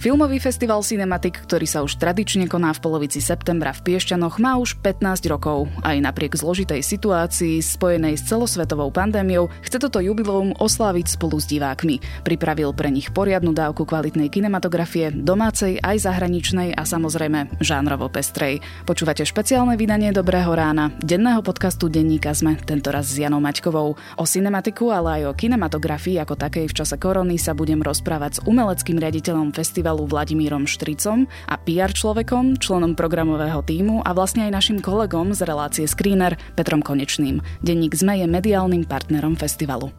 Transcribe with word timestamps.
Filmový 0.00 0.40
festival 0.40 0.80
Cinematic, 0.80 1.44
ktorý 1.44 1.68
sa 1.68 1.84
už 1.84 2.00
tradične 2.00 2.48
koná 2.48 2.72
v 2.72 2.80
polovici 2.80 3.20
septembra 3.20 3.76
v 3.76 3.84
Piešťanoch, 3.84 4.40
má 4.40 4.56
už 4.56 4.80
15 4.80 5.28
rokov. 5.28 5.68
Aj 5.84 5.92
napriek 5.92 6.40
zložitej 6.40 6.80
situácii 6.80 7.60
spojenej 7.60 8.16
s 8.16 8.24
celosvetovou 8.24 8.88
pandémiou 8.96 9.52
chce 9.60 9.76
toto 9.76 10.00
jubileum 10.00 10.56
osláviť 10.56 11.20
spolu 11.20 11.36
s 11.36 11.44
divákmi. 11.52 12.00
Pripravil 12.24 12.72
pre 12.72 12.88
nich 12.88 13.12
poriadnu 13.12 13.52
dávku 13.52 13.84
kvalitnej 13.84 14.32
kinematografie, 14.32 15.12
domácej 15.12 15.76
aj 15.84 16.08
zahraničnej 16.08 16.72
a 16.72 16.88
samozrejme 16.88 17.60
žánrovo 17.60 18.08
pestrej. 18.08 18.64
Počúvate 18.88 19.28
špeciálne 19.28 19.76
vydanie 19.76 20.16
Dobrého 20.16 20.56
rána, 20.56 20.96
denného 21.04 21.44
podcastu 21.44 21.92
Denníka 21.92 22.32
sme, 22.32 22.56
tentoraz 22.56 23.12
s 23.12 23.20
Janou 23.20 23.44
Maťkovou. 23.44 24.00
O 24.16 24.24
cinematiku, 24.24 24.96
ale 24.96 25.20
aj 25.20 25.22
o 25.28 25.36
kinematografii 25.36 26.16
ako 26.24 26.40
takej 26.40 26.72
v 26.72 26.76
čase 26.80 26.96
korony 26.96 27.36
sa 27.36 27.52
budem 27.52 27.84
rozprávať 27.84 28.40
s 28.40 28.42
umeleckým 28.48 28.96
riaditeľom 28.96 29.52
festivalu 29.52 29.89
festivalu 29.90 30.06
Vladimírom 30.06 30.70
Štricom 30.70 31.26
a 31.50 31.58
PR 31.58 31.90
človekom, 31.90 32.62
členom 32.62 32.94
programového 32.94 33.58
týmu 33.66 34.06
a 34.06 34.14
vlastne 34.14 34.46
aj 34.46 34.54
našim 34.54 34.78
kolegom 34.78 35.34
z 35.34 35.42
relácie 35.42 35.84
Screener 35.90 36.38
Petrom 36.54 36.78
Konečným. 36.78 37.42
Denník 37.58 37.98
ZME 37.98 38.22
je 38.22 38.26
mediálnym 38.30 38.86
partnerom 38.86 39.34
festivalu. 39.34 39.90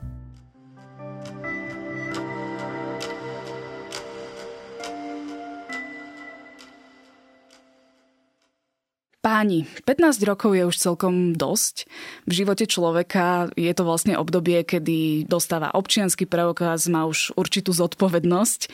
Páni, 9.19 9.67
15 9.83 10.23
rokov 10.23 10.55
je 10.55 10.63
už 10.71 10.75
celkom 10.79 11.35
dosť. 11.35 11.91
V 12.25 12.31
živote 12.31 12.63
človeka 12.63 13.51
je 13.59 13.69
to 13.75 13.83
vlastne 13.83 14.15
obdobie, 14.15 14.63
kedy 14.63 15.27
dostáva 15.27 15.75
občianský 15.75 16.31
preukaz, 16.31 16.87
má 16.87 17.03
už 17.03 17.35
určitú 17.35 17.75
zodpovednosť. 17.75 18.71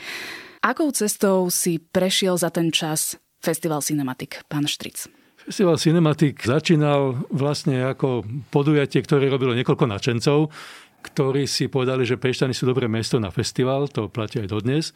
Akou 0.58 0.90
cestou 0.90 1.46
si 1.54 1.78
prešiel 1.78 2.34
za 2.34 2.50
ten 2.50 2.74
čas 2.74 3.14
Festival 3.38 3.78
Cinematic, 3.78 4.42
pán 4.50 4.66
Štric? 4.66 5.06
Festival 5.38 5.78
Cinematic 5.78 6.42
začínal 6.42 7.24
vlastne 7.30 7.86
ako 7.86 8.26
podujatie, 8.50 8.98
ktoré 9.00 9.30
robilo 9.30 9.54
niekoľko 9.54 9.86
načencov, 9.86 10.50
ktorí 11.06 11.46
si 11.46 11.70
povedali, 11.70 12.02
že 12.02 12.18
Peštany 12.18 12.50
sú 12.50 12.66
dobré 12.66 12.90
mesto 12.90 13.22
na 13.22 13.30
festival, 13.30 13.86
to 13.86 14.10
platí 14.10 14.42
aj 14.42 14.50
dodnes 14.50 14.90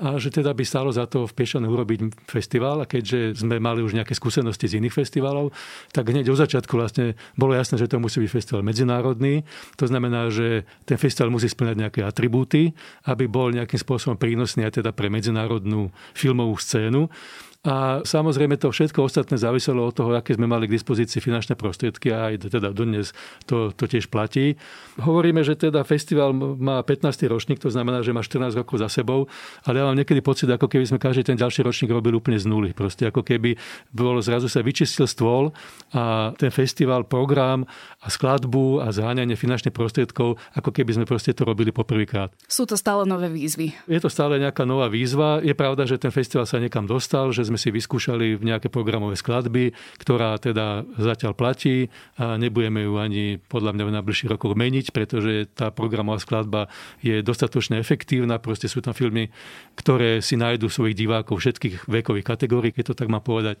a 0.00 0.16
že 0.16 0.32
teda 0.32 0.56
by 0.56 0.64
stalo 0.64 0.88
za 0.88 1.04
to 1.04 1.28
v 1.28 1.36
Piešane 1.36 1.68
urobiť 1.68 2.24
festival 2.24 2.80
a 2.80 2.88
keďže 2.88 3.44
sme 3.44 3.60
mali 3.60 3.84
už 3.84 3.92
nejaké 3.92 4.16
skúsenosti 4.16 4.64
z 4.64 4.80
iných 4.80 4.96
festivalov, 4.96 5.52
tak 5.92 6.08
hneď 6.08 6.32
od 6.32 6.40
začiatku 6.40 6.72
vlastne 6.72 7.20
bolo 7.36 7.52
jasné, 7.52 7.76
že 7.76 7.84
to 7.84 8.00
musí 8.00 8.16
byť 8.24 8.32
festival 8.32 8.64
medzinárodný. 8.64 9.44
To 9.76 9.84
znamená, 9.84 10.32
že 10.32 10.64
ten 10.88 10.96
festival 10.96 11.28
musí 11.28 11.52
splňať 11.52 11.76
nejaké 11.76 12.00
atribúty, 12.00 12.72
aby 13.04 13.28
bol 13.28 13.52
nejakým 13.52 13.76
spôsobom 13.76 14.16
prínosný 14.16 14.64
aj 14.64 14.80
teda 14.80 14.96
pre 14.96 15.12
medzinárodnú 15.12 15.92
filmovú 16.16 16.56
scénu. 16.56 17.12
A 17.60 18.00
samozrejme 18.08 18.56
to 18.56 18.72
všetko 18.72 19.04
ostatné 19.04 19.36
záviselo 19.36 19.84
od 19.84 19.92
toho, 19.92 20.16
aké 20.16 20.32
sme 20.32 20.48
mali 20.48 20.64
k 20.64 20.80
dispozícii 20.80 21.20
finančné 21.20 21.60
prostriedky 21.60 22.08
a 22.08 22.32
aj 22.32 22.48
teda 22.48 22.72
dodnes 22.72 23.12
to, 23.44 23.68
to 23.76 23.84
tiež 23.84 24.08
platí. 24.08 24.56
Hovoríme, 24.96 25.44
že 25.44 25.60
teda 25.60 25.84
festival 25.84 26.32
má 26.32 26.80
15. 26.80 27.20
ročník, 27.28 27.60
to 27.60 27.68
znamená, 27.68 28.00
že 28.00 28.16
má 28.16 28.24
14 28.24 28.56
rokov 28.56 28.80
za 28.80 28.88
sebou, 28.88 29.28
ale 29.68 29.76
ja 29.76 29.84
mám 29.84 29.92
niekedy 29.92 30.24
pocit, 30.24 30.48
ako 30.48 30.72
keby 30.72 30.88
sme 30.88 30.96
každý 30.96 31.20
ten 31.20 31.36
ďalší 31.36 31.60
ročník 31.60 31.92
robili 31.92 32.16
úplne 32.16 32.40
z 32.40 32.48
nuly. 32.48 32.72
Proste 32.72 33.12
ako 33.12 33.20
keby 33.20 33.60
bol, 33.92 34.16
zrazu 34.24 34.48
sa 34.48 34.64
vyčistil 34.64 35.04
stôl 35.04 35.52
a 35.92 36.32
ten 36.40 36.48
festival, 36.48 37.04
program 37.04 37.68
a 38.00 38.08
skladbu 38.08 38.80
a 38.80 38.88
zháňanie 38.88 39.36
finančných 39.36 39.76
prostriedkov, 39.76 40.40
ako 40.56 40.70
keby 40.72 40.96
sme 40.96 41.04
proste 41.04 41.36
to 41.36 41.44
robili 41.44 41.76
poprvýkrát. 41.76 42.32
Sú 42.48 42.64
to 42.64 42.80
stále 42.80 43.04
nové 43.04 43.28
výzvy. 43.28 43.76
Je 43.84 44.00
to 44.00 44.08
stále 44.08 44.40
nejaká 44.40 44.64
nová 44.64 44.88
výzva. 44.88 45.44
Je 45.44 45.52
pravda, 45.52 45.84
že 45.84 46.00
ten 46.00 46.08
festival 46.08 46.48
sa 46.48 46.56
niekam 46.56 46.88
dostal, 46.88 47.28
že 47.36 47.49
sme 47.50 47.58
si 47.58 47.74
vyskúšali 47.74 48.38
v 48.38 48.46
nejaké 48.46 48.70
programové 48.70 49.18
skladby, 49.18 49.74
ktorá 49.98 50.38
teda 50.38 50.86
zatiaľ 50.94 51.34
platí 51.34 51.90
a 52.14 52.38
nebudeme 52.38 52.86
ju 52.86 52.94
ani 53.02 53.42
podľa 53.42 53.74
mňa 53.74 53.84
v 53.90 53.94
najbližších 53.98 54.30
rokoch 54.30 54.54
meniť, 54.54 54.94
pretože 54.94 55.50
tá 55.50 55.74
programová 55.74 56.22
skladba 56.22 56.70
je 57.02 57.18
dostatočne 57.26 57.82
efektívna. 57.82 58.38
Proste 58.38 58.70
sú 58.70 58.78
tam 58.78 58.94
filmy, 58.94 59.34
ktoré 59.74 60.22
si 60.22 60.38
nájdu 60.38 60.70
svojich 60.70 60.94
divákov 60.94 61.42
všetkých 61.42 61.90
vekových 61.90 62.26
kategórií, 62.30 62.70
keď 62.70 62.94
to 62.94 62.98
tak 63.02 63.10
má 63.10 63.18
povedať. 63.18 63.58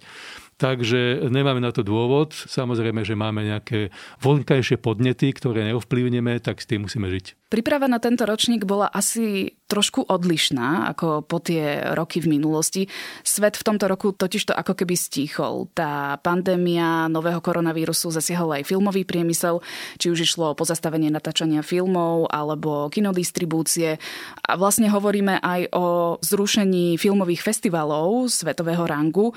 Takže 0.60 1.26
nemáme 1.32 1.58
na 1.58 1.72
to 1.72 1.80
dôvod. 1.80 2.36
Samozrejme, 2.36 3.02
že 3.02 3.16
máme 3.16 3.42
nejaké 3.48 3.88
vonkajšie 4.20 4.76
podnety, 4.76 5.32
ktoré 5.32 5.64
neovplyvneme, 5.72 6.36
tak 6.38 6.60
s 6.60 6.68
tým 6.68 6.84
musíme 6.84 7.08
žiť. 7.08 7.50
Príprava 7.50 7.90
na 7.90 7.98
tento 7.98 8.22
ročník 8.28 8.68
bola 8.68 8.86
asi 8.92 9.58
trošku 9.70 10.02
odlišná 10.10 10.90
ako 10.90 11.22
po 11.22 11.38
tie 11.38 11.94
roky 11.94 12.18
v 12.18 12.34
minulosti. 12.34 12.90
Svet 13.22 13.54
v 13.54 13.62
tomto 13.62 13.86
roku 13.86 14.10
totiž 14.10 14.50
to 14.50 14.54
ako 14.58 14.74
keby 14.74 14.98
stíchol. 14.98 15.70
Tá 15.70 16.18
pandémia 16.18 17.06
nového 17.06 17.38
koronavírusu 17.38 18.10
zasiahol 18.10 18.58
aj 18.58 18.66
filmový 18.66 19.06
priemysel, 19.06 19.62
či 20.02 20.10
už 20.10 20.26
išlo 20.26 20.50
o 20.50 20.58
pozastavenie 20.58 21.14
natáčania 21.14 21.62
filmov 21.62 22.26
alebo 22.26 22.90
kinodistribúcie. 22.90 24.02
A 24.42 24.52
vlastne 24.58 24.90
hovoríme 24.90 25.38
aj 25.38 25.70
o 25.70 25.84
zrušení 26.18 26.98
filmových 26.98 27.46
festivalov 27.46 28.26
svetového 28.26 28.82
rangu. 28.90 29.30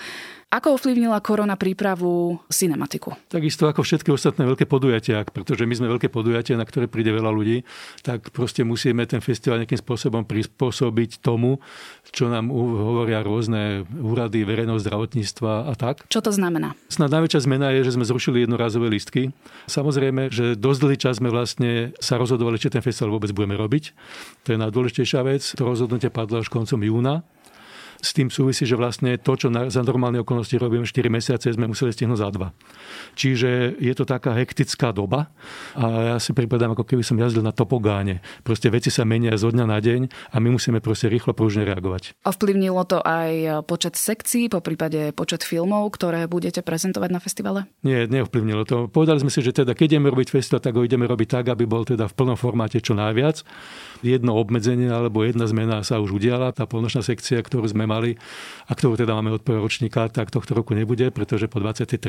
Ako 0.53 0.77
ovplyvnila 0.77 1.17
korona 1.25 1.57
prípravu 1.57 2.37
cinematiku? 2.45 3.17
Takisto 3.25 3.65
ako 3.65 3.81
všetky 3.81 4.13
ostatné 4.13 4.45
veľké 4.45 4.69
podujatia, 4.69 5.25
pretože 5.25 5.65
my 5.65 5.73
sme 5.73 5.89
veľké 5.89 6.13
podujatia, 6.13 6.61
na 6.61 6.65
ktoré 6.69 6.85
príde 6.85 7.09
veľa 7.09 7.33
ľudí, 7.33 7.65
tak 8.05 8.29
proste 8.29 8.61
musíme 8.61 9.01
ten 9.09 9.17
festival 9.17 9.57
nejakým 9.65 9.81
spôsobom 9.81 10.22
prispôsobiť 10.23 11.19
tomu, 11.23 11.59
čo 12.13 12.29
nám 12.29 12.53
hovoria 12.53 13.25
rôzne 13.25 13.83
úrady 13.89 14.45
verejného 14.45 14.77
zdravotníctva 14.77 15.69
a 15.69 15.73
tak. 15.73 16.05
Čo 16.07 16.21
to 16.21 16.31
znamená? 16.31 16.77
Snad 16.87 17.09
najväčšia 17.09 17.45
zmena 17.45 17.73
je, 17.73 17.89
že 17.89 17.95
sme 17.97 18.05
zrušili 18.05 18.45
jednorazové 18.45 18.91
listky. 18.93 19.33
Samozrejme, 19.65 20.29
že 20.29 20.53
dosť 20.53 20.79
dlhý 20.79 20.97
čas 20.97 21.17
sme 21.17 21.33
vlastne 21.33 21.91
sa 21.97 22.21
rozhodovali, 22.21 22.61
či 22.61 22.69
ten 22.69 22.85
festival 22.85 23.17
vôbec 23.17 23.33
budeme 23.33 23.57
robiť. 23.57 23.83
To 24.45 24.53
je 24.53 24.61
najdôležitejšia 24.61 25.21
vec. 25.25 25.41
To 25.57 25.63
rozhodnutie 25.65 26.13
padlo 26.13 26.41
až 26.41 26.49
koncom 26.53 26.79
júna 26.81 27.25
s 28.03 28.11
tým 28.11 28.27
súvisí, 28.27 28.67
že 28.67 28.75
vlastne 28.75 29.15
to, 29.15 29.39
čo 29.39 29.47
na, 29.47 29.71
za 29.71 29.79
normálne 29.79 30.19
okolnosti 30.19 30.51
robíme 30.59 30.83
4 30.83 31.07
mesiace, 31.07 31.55
sme 31.55 31.71
museli 31.71 31.95
stihnúť 31.95 32.19
za 32.19 32.27
2. 32.27 32.51
Čiže 33.15 33.79
je 33.79 33.93
to 33.95 34.03
taká 34.03 34.35
hektická 34.35 34.91
doba 34.91 35.31
a 35.79 36.13
ja 36.13 36.17
si 36.19 36.35
pripadám, 36.35 36.75
ako 36.75 36.83
keby 36.83 37.03
som 37.07 37.15
jazdil 37.15 37.39
na 37.39 37.55
topogáne. 37.55 38.19
Proste 38.43 38.67
veci 38.67 38.91
sa 38.91 39.07
menia 39.07 39.39
zo 39.39 39.47
dňa 39.47 39.65
na 39.65 39.79
deň 39.79 40.35
a 40.35 40.43
my 40.43 40.51
musíme 40.51 40.83
proste 40.83 41.07
rýchlo 41.07 41.31
pružne 41.31 41.63
reagovať. 41.63 42.19
Ovplyvnilo 42.27 42.83
to 42.83 42.99
aj 42.99 43.63
počet 43.63 43.95
sekcií, 43.95 44.51
po 44.51 44.59
prípade 44.59 45.15
počet 45.15 45.47
filmov, 45.47 45.95
ktoré 45.95 46.27
budete 46.27 46.59
prezentovať 46.59 47.09
na 47.09 47.23
festivale? 47.23 47.59
Nie, 47.87 48.11
neovplyvnilo 48.11 48.67
to. 48.67 48.91
Povedali 48.91 49.23
sme 49.23 49.31
si, 49.31 49.39
že 49.39 49.55
teda 49.55 49.71
keď 49.71 49.95
ideme 49.95 50.11
robiť 50.11 50.35
festival, 50.35 50.59
tak 50.59 50.75
ho 50.75 50.83
ideme 50.83 51.07
robiť 51.07 51.39
tak, 51.39 51.45
aby 51.55 51.63
bol 51.63 51.87
teda 51.87 52.11
v 52.11 52.13
plnom 52.19 52.35
formáte 52.35 52.83
čo 52.83 52.97
najviac. 52.97 53.47
Jedno 54.03 54.35
obmedzenie 54.35 54.91
alebo 54.91 55.23
jedna 55.23 55.47
zmena 55.47 55.79
sa 55.87 56.03
už 56.03 56.19
udiala, 56.19 56.51
tá 56.51 56.67
polnočná 56.67 56.99
sekcia, 56.99 57.39
ktorú 57.39 57.69
sme 57.71 57.87
mali 57.93 58.17
a 58.65 58.71
ktorú 58.73 58.97
teda 58.97 59.13
máme 59.13 59.37
od 59.37 59.45
prvého 59.45 59.61
ročníka, 59.61 60.09
tak 60.09 60.33
tohto 60.33 60.57
roku 60.57 60.73
nebude, 60.73 61.13
pretože 61.13 61.45
po 61.45 61.61
23. 61.61 62.01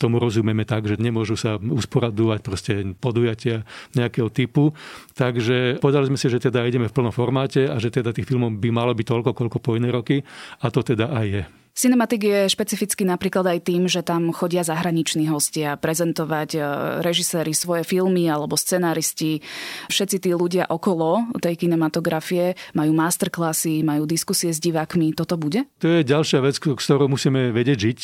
tomu 0.00 0.16
rozumieme 0.16 0.64
tak, 0.64 0.88
že 0.88 0.96
nemôžu 0.96 1.36
sa 1.36 1.60
usporadovať 1.60 2.40
proste 2.40 2.72
podujatia 2.96 3.68
nejakého 3.92 4.32
typu. 4.32 4.72
Takže 5.12 5.84
povedali 5.84 6.08
sme 6.08 6.16
si, 6.16 6.32
že 6.32 6.40
teda 6.40 6.64
ideme 6.64 6.88
v 6.88 6.94
plnom 6.96 7.12
formáte 7.12 7.68
a 7.68 7.76
že 7.76 7.92
teda 7.92 8.16
tých 8.16 8.24
filmov 8.24 8.56
by 8.56 8.68
malo 8.72 8.96
byť 8.96 9.06
toľko, 9.06 9.30
koľko 9.36 9.58
po 9.60 9.76
iné 9.76 9.92
roky 9.92 10.24
a 10.64 10.66
to 10.72 10.80
teda 10.80 11.12
aj 11.12 11.26
je. 11.28 11.61
Cinematic 11.72 12.20
je 12.20 12.52
špecificky 12.52 13.08
napríklad 13.08 13.48
aj 13.48 13.58
tým, 13.64 13.88
že 13.88 14.04
tam 14.04 14.28
chodia 14.36 14.60
zahraniční 14.60 15.32
hostia 15.32 15.80
prezentovať 15.80 16.50
e, 16.52 16.60
režiséri 17.00 17.56
svoje 17.56 17.88
filmy 17.88 18.28
alebo 18.28 18.60
scenáristi. 18.60 19.40
Všetci 19.88 20.20
tí 20.20 20.36
ľudia 20.36 20.68
okolo 20.68 21.32
tej 21.40 21.56
kinematografie 21.56 22.60
majú 22.76 22.92
masterklasy, 22.92 23.80
majú 23.88 24.04
diskusie 24.04 24.52
s 24.52 24.60
divákmi. 24.60 25.16
Toto 25.16 25.40
bude? 25.40 25.64
To 25.80 25.88
je 25.88 26.04
ďalšia 26.04 26.44
vec, 26.44 26.60
ktorou 26.60 27.08
musíme 27.08 27.56
vedieť 27.56 27.78
žiť. 27.88 27.98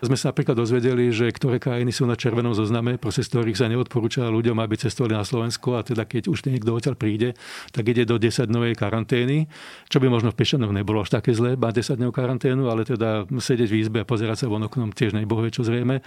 Sme 0.00 0.16
sa 0.16 0.32
napríklad 0.32 0.56
dozvedeli, 0.56 1.12
že 1.12 1.28
ktoré 1.28 1.60
krajiny 1.60 1.92
sú 1.92 2.08
na 2.08 2.16
červenom 2.16 2.56
zozname, 2.56 2.96
proces 2.96 3.28
ktorých 3.28 3.60
sa 3.60 3.68
neodporúča 3.68 4.32
ľuďom, 4.32 4.56
aby 4.64 4.80
cestovali 4.80 5.12
na 5.12 5.28
Slovensko 5.28 5.76
a 5.76 5.84
teda 5.84 6.08
keď 6.08 6.32
už 6.32 6.48
niekto 6.48 6.72
odtiaľ 6.72 6.96
príde, 6.96 7.36
tak 7.68 7.84
ide 7.84 8.08
do 8.08 8.16
10 8.16 8.48
dňovej 8.48 8.80
karantény, 8.80 9.44
čo 9.92 10.00
by 10.00 10.08
možno 10.08 10.32
v 10.32 10.40
Pešanoch 10.40 10.72
nebolo 10.72 11.04
až 11.04 11.20
také 11.20 11.36
zlé, 11.36 11.52
mať 11.60 11.84
10 11.84 12.00
dňov 12.00 12.12
karanténu, 12.16 12.64
ale 12.72 12.88
teda 12.88 13.09
sedieť 13.26 13.68
v 13.70 13.78
izbe 13.80 13.98
a 14.02 14.08
pozerať 14.08 14.44
sa 14.44 14.52
von 14.52 14.64
oknom 14.66 14.90
tiež 14.94 15.14
nebohuje 15.14 15.54
čo 15.54 15.62
zrejme. 15.62 16.02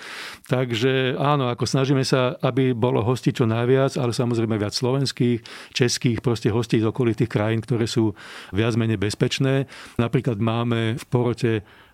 Takže 0.47 1.15
áno, 1.19 1.47
ako 1.49 1.63
snažíme 1.65 2.03
sa, 2.03 2.35
aby 2.41 2.75
bolo 2.75 3.03
hostí 3.05 3.31
čo 3.31 3.47
najviac, 3.47 3.95
ale 3.99 4.11
samozrejme 4.11 4.55
viac 4.57 4.75
slovenských, 4.75 5.43
českých, 5.73 6.19
proste 6.19 6.49
hostí 6.49 6.79
z 6.79 6.89
okolitých 6.89 7.29
krajín, 7.29 7.61
ktoré 7.63 7.85
sú 7.85 8.15
viac 8.51 8.73
menej 8.75 8.99
bezpečné. 8.99 9.69
Napríklad 9.99 10.39
máme 10.39 10.99
v 10.99 11.05
porote 11.07 11.51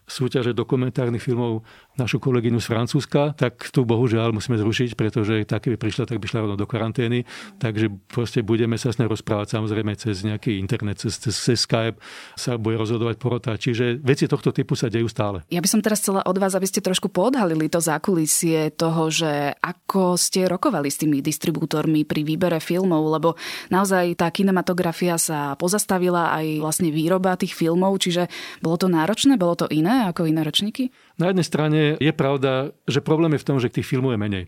súťaže 0.09 0.57
dokumentárnych 0.57 1.21
filmov 1.21 1.61
našu 1.95 2.17
kolegyňu 2.17 2.57
z 2.57 2.67
Francúzska, 2.67 3.37
tak 3.37 3.69
tu 3.69 3.85
bohužiaľ 3.85 4.33
musíme 4.33 4.57
zrušiť, 4.57 4.97
pretože 4.97 5.45
tak 5.45 5.69
keby 5.69 5.77
prišla, 5.77 6.09
tak 6.09 6.17
by 6.17 6.25
šla 6.25 6.43
rovno 6.43 6.57
do 6.57 6.65
karantény. 6.65 7.29
Takže 7.61 7.93
proste 8.09 8.41
budeme 8.41 8.75
sa 8.81 8.89
s 8.89 8.97
ňou 8.97 9.13
rozprávať 9.13 9.53
samozrejme 9.53 9.93
cez 9.93 10.25
nejaký 10.25 10.57
internet, 10.57 11.05
cez, 11.05 11.21
cez, 11.21 11.35
cez 11.37 11.59
Skype 11.61 12.01
sa 12.33 12.57
bude 12.57 12.81
rozhodovať 12.81 13.15
porota. 13.21 13.53
Čiže 13.53 14.01
veci 14.01 14.25
tohto 14.25 14.49
typu 14.49 14.73
sa 14.73 14.89
dejú 14.89 15.05
stále. 15.05 15.45
Ja 15.53 15.61
by 15.61 15.69
som 15.69 15.83
teraz 15.85 16.01
chcela 16.01 16.25
od 16.25 16.37
vás, 16.41 16.57
aby 16.57 16.65
ste 16.65 16.81
trošku 16.81 17.13
podhalili 17.13 17.69
to 17.69 17.77
zákulisie 17.77 18.73
toho, 18.73 19.13
že 19.13 19.53
ako 19.61 20.17
ste 20.17 20.49
rokovali 20.49 20.89
s 20.89 20.97
tými 21.03 21.21
distribútormi 21.21 22.07
pri 22.07 22.25
výbere 22.25 22.57
filmov, 22.57 23.03
lebo 23.13 23.29
naozaj 23.69 24.17
tá 24.17 24.31
kinematografia 24.33 25.19
sa 25.19 25.53
pozastavila 25.59 26.33
aj 26.39 26.63
vlastne 26.63 26.89
výroba 26.89 27.35
tých 27.35 27.53
filmov, 27.53 27.99
čiže 27.99 28.31
bolo 28.63 28.79
to 28.79 28.87
náročné, 28.87 29.35
bolo 29.35 29.59
to 29.59 29.67
iné 29.69 29.98
ako 30.07 30.29
iné 30.29 30.47
ročníky? 30.47 30.93
Na 31.19 31.27
jednej 31.27 31.43
strane 31.43 31.79
je 31.99 32.13
pravda, 32.15 32.71
že 32.87 33.03
problém 33.03 33.35
je 33.35 33.43
v 33.43 33.47
tom, 33.47 33.57
že 33.59 33.67
tých 33.67 33.89
filmov 33.89 34.15
je 34.15 34.19
menej 34.21 34.45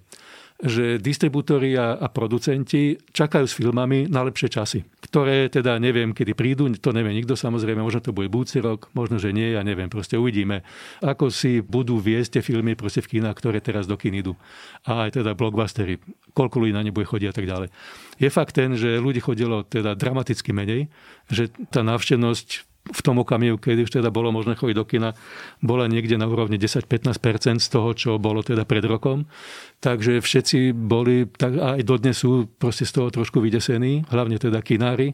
že 0.62 1.02
distribútori 1.02 1.74
a, 1.74 1.98
a 1.98 2.06
producenti 2.14 2.94
čakajú 2.94 3.46
s 3.50 3.58
filmami 3.58 4.06
na 4.06 4.22
lepšie 4.22 4.46
časy, 4.46 4.86
ktoré 5.02 5.50
teda 5.50 5.82
neviem, 5.82 6.14
kedy 6.14 6.38
prídu, 6.38 6.70
to 6.78 6.94
nevie 6.94 7.18
nikto 7.18 7.34
samozrejme, 7.34 7.82
možno 7.82 8.06
to 8.06 8.14
bude 8.14 8.30
budúci 8.30 8.62
rok, 8.62 8.94
možno, 8.94 9.18
že 9.18 9.34
nie, 9.34 9.58
ja 9.58 9.66
neviem, 9.66 9.90
proste 9.90 10.22
uvidíme, 10.22 10.62
ako 11.02 11.34
si 11.34 11.66
budú 11.66 11.98
viesť 11.98 12.38
tie 12.38 12.42
filmy 12.46 12.78
proste 12.78 13.02
v 13.02 13.18
kinách, 13.18 13.42
ktoré 13.42 13.58
teraz 13.58 13.90
do 13.90 13.98
kin 13.98 14.14
idú. 14.14 14.38
A 14.86 15.10
aj 15.10 15.18
teda 15.18 15.34
blockbustery, 15.34 15.98
koľko 16.38 16.62
ľudí 16.62 16.74
na 16.78 16.86
ne 16.86 16.94
bude 16.94 17.10
chodiť 17.10 17.28
a 17.34 17.36
tak 17.36 17.46
ďalej. 17.50 17.70
Je 18.22 18.30
fakt 18.30 18.54
ten, 18.54 18.78
že 18.78 19.02
ľudí 19.02 19.18
chodilo 19.18 19.66
teda 19.66 19.98
dramaticky 19.98 20.54
menej, 20.54 20.94
že 21.26 21.50
tá 21.74 21.82
návštevnosť 21.82 22.71
v 22.82 23.02
tom 23.06 23.22
okamihu, 23.22 23.62
keď 23.62 23.78
už 23.86 23.92
teda 24.02 24.10
bolo 24.10 24.34
možné 24.34 24.58
chodiť 24.58 24.76
do 24.76 24.86
kina, 24.90 25.10
bola 25.62 25.86
niekde 25.86 26.18
na 26.18 26.26
úrovni 26.26 26.58
10-15% 26.58 27.62
z 27.62 27.70
toho, 27.70 27.90
čo 27.94 28.10
bolo 28.18 28.42
teda 28.42 28.66
pred 28.66 28.82
rokom. 28.82 29.30
Takže 29.86 30.18
všetci 30.18 30.74
boli, 30.74 31.30
tak 31.30 31.62
aj 31.62 31.86
dodnes 31.86 32.18
sú 32.18 32.50
proste 32.58 32.90
z 32.90 32.98
toho 32.98 33.08
trošku 33.14 33.38
vydesení, 33.38 34.10
hlavne 34.10 34.42
teda 34.42 34.66
kinári. 34.66 35.14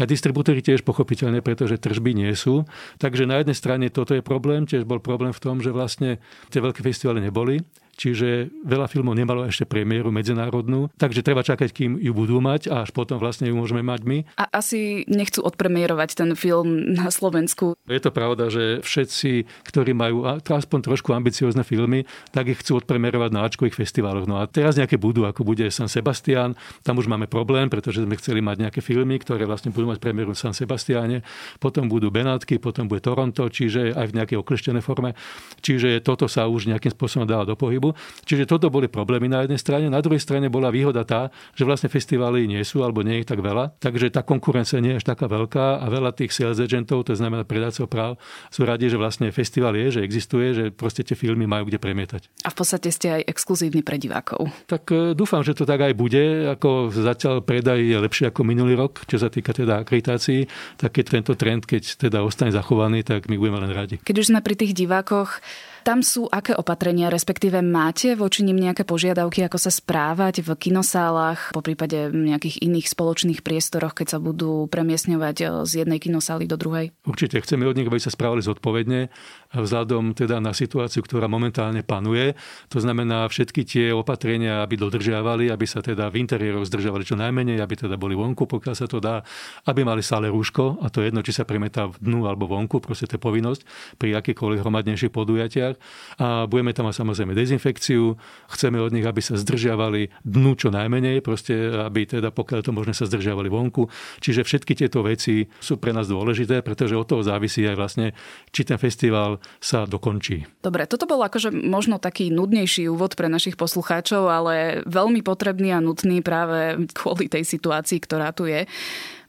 A 0.00 0.08
distribútory 0.08 0.64
tiež 0.64 0.88
pochopiteľne, 0.88 1.44
pretože 1.44 1.76
tržby 1.76 2.16
nie 2.16 2.32
sú. 2.32 2.64
Takže 2.96 3.28
na 3.28 3.44
jednej 3.44 3.58
strane 3.58 3.86
toto 3.92 4.16
je 4.16 4.24
problém, 4.24 4.64
tiež 4.64 4.88
bol 4.88 5.04
problém 5.04 5.36
v 5.36 5.42
tom, 5.42 5.60
že 5.60 5.68
vlastne 5.68 6.16
tie 6.48 6.64
veľké 6.64 6.80
festivaly 6.80 7.28
neboli 7.28 7.60
čiže 7.96 8.50
veľa 8.64 8.88
filmov 8.88 9.14
nemalo 9.14 9.44
ešte 9.44 9.68
premiéru 9.68 10.08
medzinárodnú, 10.08 10.88
takže 10.96 11.20
treba 11.20 11.44
čakať, 11.44 11.70
kým 11.70 11.90
ju 12.00 12.12
budú 12.16 12.40
mať 12.40 12.72
a 12.72 12.82
až 12.84 12.90
potom 12.90 13.20
vlastne 13.20 13.48
ju 13.48 13.54
môžeme 13.54 13.84
mať 13.84 14.00
my. 14.08 14.18
A 14.40 14.48
asi 14.50 15.04
nechcú 15.08 15.44
odpremierovať 15.44 16.16
ten 16.16 16.30
film 16.32 16.96
na 16.96 17.12
Slovensku. 17.12 17.76
Je 17.84 18.00
to 18.00 18.14
pravda, 18.14 18.48
že 18.48 18.80
všetci, 18.80 19.44
ktorí 19.68 19.92
majú 19.92 20.24
aspoň 20.40 20.78
trošku 20.88 21.12
ambiciozne 21.12 21.62
filmy, 21.62 22.08
tak 22.32 22.48
ich 22.48 22.60
chcú 22.64 22.80
odpremierovať 22.80 23.30
na 23.34 23.44
Ačkových 23.44 23.76
festivaloch. 23.76 24.24
No 24.24 24.40
a 24.40 24.48
teraz 24.48 24.78
nejaké 24.80 24.96
budú, 24.96 25.28
ako 25.28 25.44
bude 25.44 25.68
San 25.68 25.90
Sebastian, 25.90 26.56
tam 26.86 26.96
už 26.96 27.10
máme 27.10 27.28
problém, 27.28 27.68
pretože 27.68 28.04
sme 28.04 28.16
chceli 28.16 28.40
mať 28.40 28.68
nejaké 28.68 28.80
filmy, 28.80 29.20
ktoré 29.20 29.44
vlastne 29.44 29.74
budú 29.74 29.90
mať 29.90 29.98
premiéru 30.00 30.32
v 30.32 30.40
San 30.40 30.54
Sebastiane, 30.56 31.26
potom 31.60 31.90
budú 31.90 32.08
Benátky, 32.08 32.56
potom 32.56 32.88
bude 32.88 33.04
Toronto, 33.04 33.50
čiže 33.50 33.92
aj 33.92 34.06
v 34.08 34.16
nejakej 34.16 34.36
okleštenej 34.40 34.82
forme. 34.82 35.18
Čiže 35.60 36.00
toto 36.00 36.30
sa 36.30 36.46
už 36.46 36.70
nejakým 36.70 36.94
spôsobom 36.94 37.26
dá 37.26 37.42
do 37.42 37.58
pohybu 37.58 37.81
pohybu. 37.82 37.98
Čiže 38.22 38.46
toto 38.46 38.70
boli 38.70 38.86
problémy 38.86 39.26
na 39.26 39.42
jednej 39.42 39.58
strane. 39.58 39.90
Na 39.90 39.98
druhej 39.98 40.22
strane 40.22 40.46
bola 40.46 40.70
výhoda 40.70 41.02
tá, 41.02 41.34
že 41.58 41.66
vlastne 41.66 41.90
festivály 41.90 42.46
nie 42.46 42.62
sú 42.62 42.86
alebo 42.86 43.02
nie 43.02 43.20
je 43.22 43.26
tak 43.26 43.42
veľa, 43.42 43.74
takže 43.82 44.14
tá 44.14 44.22
konkurencia 44.22 44.78
nie 44.78 44.94
je 44.94 45.02
až 45.02 45.06
taká 45.10 45.26
veľká 45.26 45.82
a 45.82 45.86
veľa 45.90 46.14
tých 46.14 46.30
sales 46.30 46.62
agentov, 46.62 47.02
to 47.10 47.18
znamená 47.18 47.42
predácov 47.42 47.90
práv, 47.90 48.14
sú 48.54 48.62
radi, 48.62 48.86
že 48.86 48.94
vlastne 48.94 49.34
festival 49.34 49.74
je, 49.74 49.98
že 49.98 50.00
existuje, 50.06 50.46
že 50.54 50.64
proste 50.70 51.02
tie 51.02 51.18
filmy 51.18 51.50
majú 51.50 51.66
kde 51.66 51.82
premietať. 51.82 52.30
A 52.46 52.48
v 52.52 52.56
podstate 52.56 52.94
ste 52.94 53.20
aj 53.20 53.22
exkluzívni 53.26 53.82
pre 53.82 53.98
divákov. 53.98 54.46
Tak 54.70 54.84
e, 54.92 55.18
dúfam, 55.18 55.42
že 55.42 55.56
to 55.56 55.66
tak 55.66 55.82
aj 55.82 55.96
bude. 55.96 56.54
Ako 56.54 56.92
zatiaľ 56.92 57.42
predaj 57.42 57.80
je 57.80 57.96
lepšie 57.98 58.30
ako 58.30 58.46
minulý 58.46 58.78
rok, 58.78 59.02
čo 59.08 59.18
sa 59.18 59.32
týka 59.32 59.50
teda 59.56 59.82
akreditácií, 59.82 60.46
tak 60.78 60.94
keď 60.94 61.04
tento 61.18 61.32
trend, 61.34 61.64
keď 61.64 62.08
teda 62.08 62.20
ostane 62.20 62.52
zachovaný, 62.52 63.02
tak 63.02 63.26
my 63.26 63.40
budeme 63.40 63.58
len 63.64 63.72
radi. 63.72 63.96
Keď 64.04 64.16
už 64.20 64.28
sme 64.30 64.44
pri 64.44 64.54
tých 64.54 64.76
divákoch, 64.76 65.40
tam 65.82 66.00
sú 66.00 66.30
aké 66.30 66.54
opatrenia, 66.54 67.10
respektíve 67.10 67.58
máte 67.60 68.14
voči 68.14 68.46
nim 68.46 68.54
nejaké 68.54 68.86
požiadavky, 68.86 69.42
ako 69.42 69.58
sa 69.58 69.74
správať 69.74 70.46
v 70.46 70.54
kinosálach, 70.54 71.50
po 71.50 71.60
prípade 71.60 72.08
nejakých 72.14 72.62
iných 72.62 72.86
spoločných 72.86 73.40
priestoroch, 73.42 73.92
keď 73.92 74.16
sa 74.16 74.18
budú 74.22 74.70
premiesňovať 74.70 75.36
eh, 75.42 75.46
z 75.66 75.72
jednej 75.84 75.98
kinosály 75.98 76.46
do 76.46 76.54
druhej? 76.54 76.94
Určite 77.02 77.42
chceme 77.42 77.66
od 77.66 77.74
nich, 77.74 77.90
aby 77.90 77.98
sa 77.98 78.14
správali 78.14 78.46
zodpovedne 78.46 79.10
vzhľadom 79.52 80.16
teda 80.16 80.40
na 80.40 80.56
situáciu, 80.56 81.04
ktorá 81.04 81.28
momentálne 81.28 81.84
panuje. 81.84 82.32
To 82.72 82.80
znamená 82.80 83.28
všetky 83.28 83.68
tie 83.68 83.86
opatrenia, 83.92 84.64
aby 84.64 84.80
dodržiavali, 84.80 85.52
aby 85.52 85.66
sa 85.68 85.84
teda 85.84 86.08
v 86.08 86.24
interiéroch 86.24 86.64
zdržiavali 86.64 87.04
čo 87.04 87.20
najmenej, 87.20 87.60
aby 87.60 87.74
teda 87.76 88.00
boli 88.00 88.16
vonku, 88.16 88.48
pokiaľ 88.48 88.74
sa 88.74 88.88
to 88.88 89.02
dá, 89.02 89.20
aby 89.68 89.84
mali 89.84 90.00
stále 90.00 90.32
rúško, 90.32 90.80
a 90.80 90.88
to 90.88 91.04
je 91.04 91.12
jedno, 91.12 91.20
či 91.20 91.36
sa 91.36 91.44
premetá 91.44 91.92
v 91.92 92.00
dnu 92.00 92.24
alebo 92.24 92.48
vonku, 92.48 92.80
proste 92.80 93.04
to 93.04 93.18
je 93.18 93.22
povinnosť 93.22 93.62
pri 94.00 94.16
akýchkoľvek 94.16 94.62
hromadnejších 94.64 95.12
podujatiach 95.12 95.74
a 96.22 96.48
budeme 96.48 96.72
tam 96.72 96.88
mať 96.88 97.04
samozrejme 97.04 97.36
dezinfekciu. 97.36 98.16
Chceme 98.48 98.78
od 98.80 98.94
nich, 98.94 99.04
aby 99.04 99.20
sa 99.20 99.36
zdržiavali 99.36 100.24
dnu 100.24 100.56
čo 100.56 100.72
najmenej, 100.72 101.20
proste 101.20 101.74
aby 101.74 102.08
teda 102.08 102.30
pokiaľ 102.32 102.60
to 102.64 102.72
možné 102.72 102.94
sa 102.94 103.04
zdržiavali 103.04 103.50
vonku. 103.50 103.90
Čiže 104.22 104.46
všetky 104.46 104.72
tieto 104.78 105.02
veci 105.02 105.44
sú 105.58 105.76
pre 105.76 105.90
nás 105.90 106.06
dôležité, 106.08 106.62
pretože 106.62 106.94
od 106.94 107.04
toho 107.04 107.26
závisí 107.26 107.66
aj 107.66 107.76
vlastne, 107.76 108.06
či 108.54 108.62
ten 108.62 108.78
festival 108.78 109.41
sa 109.62 109.86
dokončí. 109.86 110.46
Dobre, 110.60 110.86
toto 110.90 111.06
bol 111.06 111.22
akože 111.22 111.54
možno 111.54 112.02
taký 112.02 112.32
nudnejší 112.32 112.90
úvod 112.90 113.14
pre 113.14 113.30
našich 113.30 113.54
poslucháčov, 113.54 114.26
ale 114.26 114.82
veľmi 114.88 115.20
potrebný 115.22 115.74
a 115.74 115.84
nutný 115.84 116.20
práve 116.20 116.88
kvôli 116.92 117.30
tej 117.30 117.46
situácii, 117.46 117.98
ktorá 118.02 118.34
tu 118.34 118.50
je. 118.50 118.66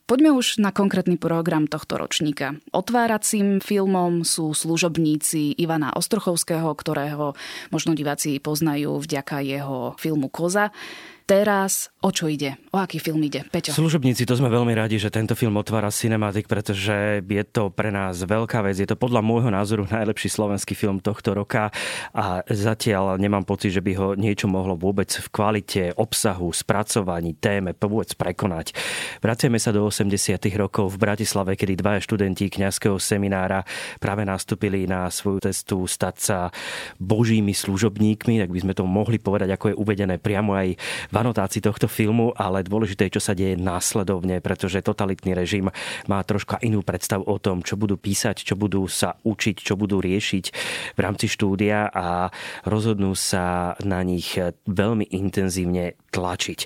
Poďme 0.04 0.36
už 0.36 0.60
na 0.60 0.68
konkrétny 0.68 1.16
program 1.16 1.64
tohto 1.64 1.96
ročníka. 1.96 2.60
Otváracím 2.76 3.56
filmom 3.56 4.20
sú 4.20 4.52
služobníci 4.52 5.56
Ivana 5.56 5.96
Ostrochovského, 5.96 6.68
ktorého 6.76 7.32
možno 7.72 7.96
diváci 7.96 8.36
poznajú 8.36 9.00
vďaka 9.00 9.40
jeho 9.40 9.96
filmu 9.96 10.28
Koza. 10.28 10.76
Teraz 11.24 11.88
o 12.04 12.12
čo 12.12 12.28
ide? 12.28 12.60
O 12.68 12.76
aký 12.76 13.00
film 13.00 13.24
ide? 13.24 13.48
Peťo? 13.48 13.72
Služobníci, 13.72 14.28
to 14.28 14.36
sme 14.36 14.52
veľmi 14.52 14.76
radi, 14.76 15.00
že 15.00 15.08
tento 15.08 15.32
film 15.32 15.56
otvára 15.56 15.88
Cinematic, 15.88 16.44
pretože 16.44 17.24
je 17.24 17.44
to 17.48 17.72
pre 17.72 17.88
nás 17.88 18.20
veľká 18.20 18.60
vec. 18.60 18.76
Je 18.76 18.84
to 18.84 18.92
podľa 18.92 19.24
môjho 19.24 19.48
názoru 19.48 19.88
najlepší 19.88 20.28
slovenský 20.28 20.76
film 20.76 21.00
tohto 21.00 21.32
roka 21.32 21.72
a 22.12 22.44
zatiaľ 22.44 23.16
nemám 23.16 23.48
pocit, 23.48 23.72
že 23.72 23.80
by 23.80 23.92
ho 23.96 24.08
niečo 24.12 24.52
mohlo 24.52 24.76
vôbec 24.76 25.08
v 25.08 25.24
kvalite 25.32 25.96
obsahu, 25.96 26.52
spracovaní, 26.52 27.32
téme 27.40 27.72
vôbec 27.72 28.12
prekonať. 28.20 28.76
Vraciame 29.24 29.56
sa 29.56 29.72
do 29.72 29.88
80. 29.88 30.36
rokov 30.60 30.92
v 30.92 31.08
Bratislave, 31.08 31.56
kedy 31.56 31.80
dvaja 31.80 32.04
študenti 32.04 32.52
kňazského 32.52 33.00
seminára 33.00 33.64
práve 33.96 34.28
nastúpili 34.28 34.84
na 34.84 35.08
svoju 35.08 35.40
cestu 35.48 35.88
stať 35.88 36.16
sa 36.20 36.38
božími 37.00 37.56
služobníkmi, 37.56 38.44
tak 38.44 38.52
by 38.52 38.60
sme 38.60 38.76
to 38.76 38.84
mohli 38.84 39.16
povedať, 39.16 39.56
ako 39.56 39.72
je 39.72 39.80
uvedené 39.80 40.20
priamo 40.20 40.52
aj 40.52 40.76
anotácii 41.16 41.62
tohto 41.62 41.86
filmu, 41.86 42.34
ale 42.34 42.66
dôležité 42.66 43.06
je, 43.08 43.16
čo 43.18 43.22
sa 43.22 43.32
deje 43.32 43.54
následovne, 43.54 44.42
pretože 44.42 44.82
totalitný 44.82 45.32
režim 45.32 45.70
má 46.10 46.20
troška 46.26 46.58
inú 46.60 46.82
predstavu 46.82 47.24
o 47.24 47.38
tom, 47.38 47.62
čo 47.62 47.78
budú 47.78 47.94
písať, 47.96 48.42
čo 48.42 48.54
budú 48.58 48.84
sa 48.90 49.16
učiť, 49.22 49.56
čo 49.62 49.74
budú 49.78 50.02
riešiť 50.02 50.44
v 50.94 51.00
rámci 51.00 51.26
štúdia 51.30 51.88
a 51.88 52.28
rozhodnú 52.66 53.14
sa 53.16 53.74
na 53.82 54.02
nich 54.02 54.36
veľmi 54.66 55.08
intenzívne 55.14 55.96
tlačiť. 56.14 56.58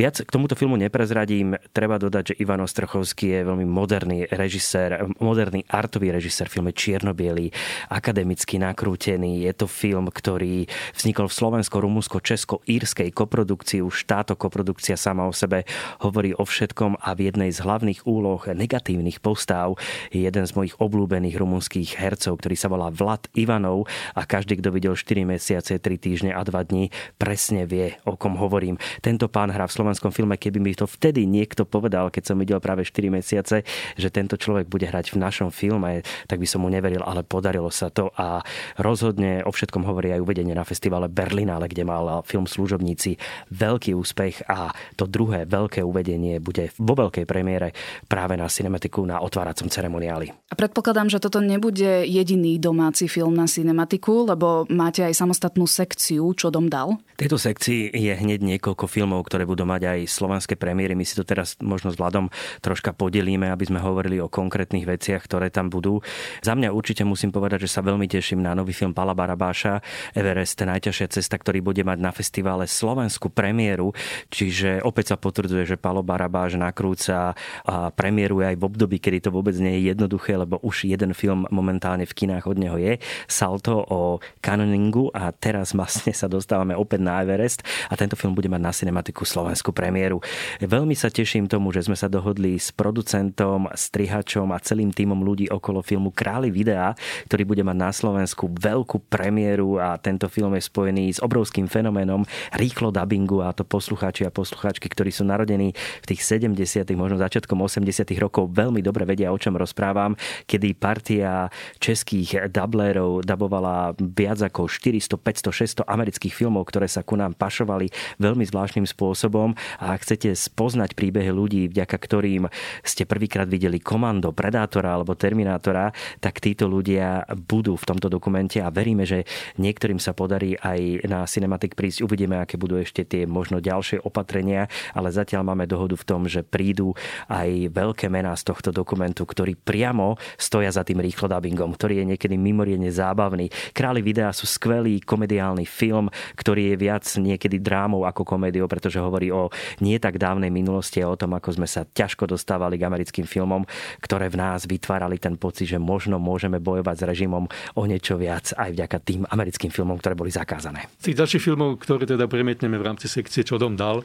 Viac 0.00 0.24
k 0.24 0.32
tomuto 0.32 0.56
filmu 0.56 0.80
neprezradím. 0.80 1.60
Treba 1.76 2.00
dodať, 2.00 2.32
že 2.32 2.38
Ivan 2.40 2.64
Ostrochovský 2.64 3.36
je 3.36 3.40
veľmi 3.44 3.68
moderný 3.68 4.24
režisér, 4.32 5.04
moderný 5.20 5.68
artový 5.68 6.08
režisér, 6.08 6.48
film 6.48 6.72
je 6.72 6.80
čiernobielý, 6.80 7.52
akademicky 7.92 8.56
nakrútený. 8.56 9.44
Je 9.44 9.52
to 9.52 9.68
film, 9.68 10.08
ktorý 10.08 10.64
vznikol 10.96 11.28
v 11.28 11.36
slovensko-rumunsko-česko-írskej 11.36 13.12
koprodukcii. 13.12 13.84
Už 13.84 14.08
táto 14.08 14.32
koprodukcia 14.32 14.96
sama 14.96 15.28
o 15.28 15.36
sebe 15.36 15.68
hovorí 16.00 16.32
o 16.32 16.48
všetkom 16.48 16.96
a 16.96 17.12
v 17.12 17.28
jednej 17.28 17.52
z 17.52 17.60
hlavných 17.60 18.08
úloh 18.08 18.40
negatívnych 18.48 19.20
postáv 19.20 19.76
je 20.08 20.24
jeden 20.24 20.48
z 20.48 20.56
mojich 20.56 20.74
obľúbených 20.80 21.36
rumunských 21.36 22.00
hercov, 22.00 22.40
ktorý 22.40 22.56
sa 22.56 22.72
volá 22.72 22.88
Vlad 22.88 23.28
Ivanov 23.36 23.84
a 24.16 24.24
každý, 24.24 24.56
kto 24.62 24.72
videl 24.72 24.94
4 24.96 25.26
mesiace, 25.26 25.76
3 25.76 25.98
týždne 26.00 26.30
a 26.32 26.40
2 26.40 26.70
dní, 26.70 26.94
presne 27.20 27.66
vie, 27.66 27.98
o 28.06 28.14
kom 28.14 28.38
hovorím. 28.38 28.78
Tento 29.00 29.26
pán 29.30 29.50
hrá 29.50 29.66
v 29.68 29.76
slovenskom 29.76 30.10
filme, 30.10 30.36
keby 30.36 30.58
mi 30.58 30.72
to 30.76 30.84
vtedy 30.84 31.24
niekto 31.24 31.64
povedal, 31.64 32.12
keď 32.12 32.32
som 32.32 32.36
videl 32.36 32.60
práve 32.60 32.84
4 32.84 33.08
mesiace, 33.08 33.62
že 33.96 34.08
tento 34.12 34.36
človek 34.36 34.68
bude 34.68 34.84
hrať 34.84 35.14
v 35.14 35.22
našom 35.22 35.48
filme, 35.54 36.04
tak 36.26 36.42
by 36.42 36.46
som 36.48 36.62
mu 36.62 36.68
neveril, 36.68 37.00
ale 37.06 37.24
podarilo 37.24 37.72
sa 37.72 37.88
to 37.88 38.12
a 38.18 38.44
rozhodne 38.76 39.40
o 39.46 39.50
všetkom 39.50 39.86
hovorí 39.88 40.12
aj 40.12 40.20
uvedenie 40.20 40.52
na 40.52 40.66
festivale 40.66 41.08
Berlinále, 41.08 41.70
kde 41.70 41.88
mal 41.88 42.20
film 42.28 42.44
Služobníci 42.44 43.16
veľký 43.54 43.96
úspech 43.96 44.44
a 44.50 44.68
to 44.94 45.08
druhé 45.08 45.48
veľké 45.48 45.80
uvedenie 45.80 46.42
bude 46.42 46.68
vo 46.76 46.92
veľkej 46.92 47.24
premiére 47.24 47.72
práve 48.04 48.36
na 48.36 48.50
cinematiku 48.50 49.00
na 49.06 49.24
otváracom 49.24 49.72
ceremoniáli. 49.72 50.28
A 50.52 50.54
predpokladám, 50.54 51.08
že 51.08 51.22
toto 51.22 51.40
nebude 51.40 52.04
jediný 52.04 52.60
domáci 52.60 53.08
film 53.08 53.32
na 53.32 53.48
cinematiku, 53.48 54.28
lebo 54.28 54.68
máte 54.68 55.00
aj 55.00 55.16
samostatnú 55.16 55.64
sekciu, 55.64 56.36
čo 56.36 56.52
dom 56.52 56.68
dal. 56.68 57.00
Tejto 57.16 57.40
sekcii 57.40 57.96
je 57.96 58.12
hneď 58.12 58.44
niekoľko 58.44 58.75
filmov, 58.84 59.24
ktoré 59.24 59.48
budú 59.48 59.64
mať 59.64 59.96
aj 59.96 59.98
slovenské 60.12 60.60
premiéry. 60.60 60.92
My 60.92 61.08
si 61.08 61.16
to 61.16 61.24
teraz 61.24 61.56
možno 61.64 61.88
s 61.88 61.96
Vladom 61.96 62.28
troška 62.60 62.92
podelíme, 62.92 63.48
aby 63.48 63.64
sme 63.64 63.80
hovorili 63.80 64.20
o 64.20 64.28
konkrétnych 64.28 64.84
veciach, 64.84 65.24
ktoré 65.24 65.48
tam 65.48 65.72
budú. 65.72 66.04
Za 66.44 66.52
mňa 66.52 66.76
určite 66.76 67.08
musím 67.08 67.32
povedať, 67.32 67.64
že 67.64 67.72
sa 67.72 67.80
veľmi 67.80 68.04
teším 68.04 68.44
na 68.44 68.52
nový 68.52 68.76
film 68.76 68.92
Pala 68.92 69.16
Barabáša 69.16 69.80
Everest, 70.12 70.60
najťažšia 70.60 71.08
cesta, 71.16 71.40
ktorý 71.40 71.64
bude 71.64 71.80
mať 71.80 71.96
na 71.96 72.12
festivale 72.12 72.68
slovenskú 72.68 73.32
premiéru. 73.32 73.96
Čiže 74.28 74.84
opäť 74.84 75.14
sa 75.14 75.16
potvrdzuje, 75.16 75.64
že 75.64 75.80
Palo 75.80 76.04
Barabáš 76.04 76.58
nakrúca 76.58 77.32
a 77.64 77.88
premiéruje 77.94 78.50
aj 78.52 78.56
v 78.58 78.66
období, 78.66 78.96
kedy 78.98 79.28
to 79.28 79.30
vôbec 79.30 79.54
nie 79.62 79.78
je 79.78 79.94
jednoduché, 79.94 80.34
lebo 80.34 80.58
už 80.66 80.90
jeden 80.90 81.14
film 81.14 81.46
momentálne 81.54 82.02
v 82.02 82.16
kinách 82.16 82.50
od 82.50 82.58
neho 82.58 82.74
je. 82.74 82.98
Salto 83.30 83.78
o 83.78 84.18
canoningu 84.42 85.14
a 85.14 85.30
teraz 85.30 85.70
vlastne 85.70 86.10
sa 86.10 86.26
dostávame 86.26 86.74
opäť 86.74 87.06
na 87.06 87.22
Everest 87.22 87.62
a 87.86 87.94
tento 87.94 88.18
film 88.18 88.34
bude 88.34 88.50
mať 88.50 88.62
cinematiku 88.70 89.26
slovenskú 89.26 89.74
premiéru. 89.74 90.22
Veľmi 90.62 90.94
sa 90.94 91.10
teším 91.12 91.50
tomu, 91.50 91.74
že 91.74 91.84
sme 91.84 91.98
sa 91.98 92.06
dohodli 92.06 92.56
s 92.56 92.70
producentom, 92.70 93.68
strihačom 93.70 94.50
a 94.54 94.62
celým 94.62 94.94
týmom 94.94 95.20
ľudí 95.20 95.50
okolo 95.50 95.82
filmu 95.82 96.14
Králi 96.14 96.48
videa, 96.48 96.94
ktorý 97.30 97.42
bude 97.44 97.62
mať 97.66 97.76
na 97.76 97.90
Slovensku 97.90 98.48
veľkú 98.50 99.06
premiéru 99.10 99.78
a 99.82 99.98
tento 100.00 100.30
film 100.30 100.54
je 100.56 100.64
spojený 100.64 101.16
s 101.16 101.22
obrovským 101.22 101.66
fenoménom 101.66 102.22
rýchlo 102.54 102.94
dubbingu 102.94 103.42
a 103.44 103.52
to 103.52 103.66
poslucháči 103.66 104.24
a 104.24 104.32
poslucháčky, 104.32 104.88
ktorí 104.88 105.10
sú 105.10 105.26
narodení 105.26 105.74
v 106.02 106.06
tých 106.06 106.24
70. 106.24 106.86
možno 106.96 107.20
začiatkom 107.20 107.58
80. 107.60 108.06
rokov 108.16 108.48
veľmi 108.54 108.80
dobre 108.80 109.04
vedia, 109.04 109.34
o 109.34 109.38
čom 109.38 109.58
rozprávam, 109.58 110.16
kedy 110.46 110.72
partia 110.78 111.50
českých 111.82 112.48
dublérov 112.48 113.26
dabovala 113.26 113.92
viac 113.98 114.40
ako 114.40 114.70
400, 114.70 115.18
500, 115.18 115.84
600 115.84 115.90
amerických 115.90 116.32
filmov, 116.32 116.68
ktoré 116.70 116.86
sa 116.86 117.02
ku 117.02 117.18
nám 117.18 117.34
pašovali 117.34 117.90
veľmi 118.22 118.44
zvláštnym 118.56 118.88
spôsobom 118.88 119.52
a 119.76 119.92
ak 119.92 120.08
chcete 120.08 120.32
spoznať 120.32 120.96
príbehy 120.96 121.28
ľudí, 121.28 121.68
vďaka 121.68 121.92
ktorým 121.92 122.48
ste 122.80 123.04
prvýkrát 123.04 123.44
videli 123.44 123.76
Komando, 123.84 124.32
Predátora 124.32 124.96
alebo 124.96 125.12
Terminátora, 125.12 125.92
tak 126.24 126.40
títo 126.40 126.64
ľudia 126.64 127.28
budú 127.36 127.76
v 127.76 127.84
tomto 127.84 128.08
dokumente 128.08 128.64
a 128.64 128.72
veríme, 128.72 129.04
že 129.04 129.28
niektorým 129.60 130.00
sa 130.00 130.16
podarí 130.16 130.56
aj 130.56 131.04
na 131.04 131.28
Cinematic 131.28 131.76
prísť. 131.76 132.08
Uvidíme, 132.08 132.40
aké 132.40 132.56
budú 132.56 132.80
ešte 132.80 133.04
tie 133.04 133.28
možno 133.28 133.60
ďalšie 133.60 134.00
opatrenia, 134.00 134.72
ale 134.96 135.12
zatiaľ 135.12 135.52
máme 135.52 135.68
dohodu 135.68 135.92
v 136.00 136.08
tom, 136.08 136.24
že 136.24 136.40
prídu 136.40 136.96
aj 137.28 137.68
veľké 137.76 138.08
mená 138.08 138.32
z 138.40 138.48
tohto 138.48 138.72
dokumentu, 138.72 139.28
ktorí 139.28 139.52
priamo 139.52 140.16
stoja 140.40 140.72
za 140.72 140.80
tým 140.80 141.04
rýchlo 141.04 141.28
dubbingom, 141.28 141.76
ktorý 141.76 142.00
je 142.00 142.08
niekedy 142.16 142.40
mimoriadne 142.40 142.88
zábavný. 142.88 143.52
Králi 143.76 144.00
videa 144.00 144.32
sú 144.32 144.48
skvelý 144.48 145.04
komediálny 145.04 145.68
film, 145.68 146.08
ktorý 146.38 146.72
je 146.72 146.76
viac 146.80 147.04
niekedy 147.18 147.58
drámou 147.58 148.06
ako 148.06 148.22
komédiou, 148.36 148.68
pretože 148.68 149.00
hovorí 149.00 149.32
o 149.32 149.48
nie 149.80 149.96
tak 149.96 150.20
dávnej 150.20 150.52
minulosti 150.52 151.00
a 151.00 151.08
o 151.08 151.16
tom, 151.16 151.32
ako 151.32 151.56
sme 151.56 151.64
sa 151.64 151.88
ťažko 151.88 152.28
dostávali 152.28 152.76
k 152.76 152.84
americkým 152.84 153.24
filmom, 153.24 153.64
ktoré 154.04 154.28
v 154.28 154.36
nás 154.36 154.68
vytvárali 154.68 155.16
ten 155.16 155.40
pocit, 155.40 155.72
že 155.72 155.80
možno 155.80 156.20
môžeme 156.20 156.60
bojovať 156.60 156.96
s 157.00 157.04
režimom 157.08 157.48
o 157.48 157.82
niečo 157.88 158.20
viac 158.20 158.52
aj 158.52 158.76
vďaka 158.76 158.96
tým 159.00 159.24
americkým 159.24 159.72
filmom, 159.72 159.96
ktoré 159.96 160.12
boli 160.12 160.28
zakázané. 160.28 160.84
Tých 161.00 161.16
ďalších 161.16 161.42
filmov, 161.48 161.80
ktoré 161.80 162.04
teda 162.04 162.28
premietneme 162.28 162.76
v 162.76 162.84
rámci 162.84 163.08
sekcie 163.08 163.40
Čo 163.40 163.56
dom 163.56 163.80
dal, 163.80 164.04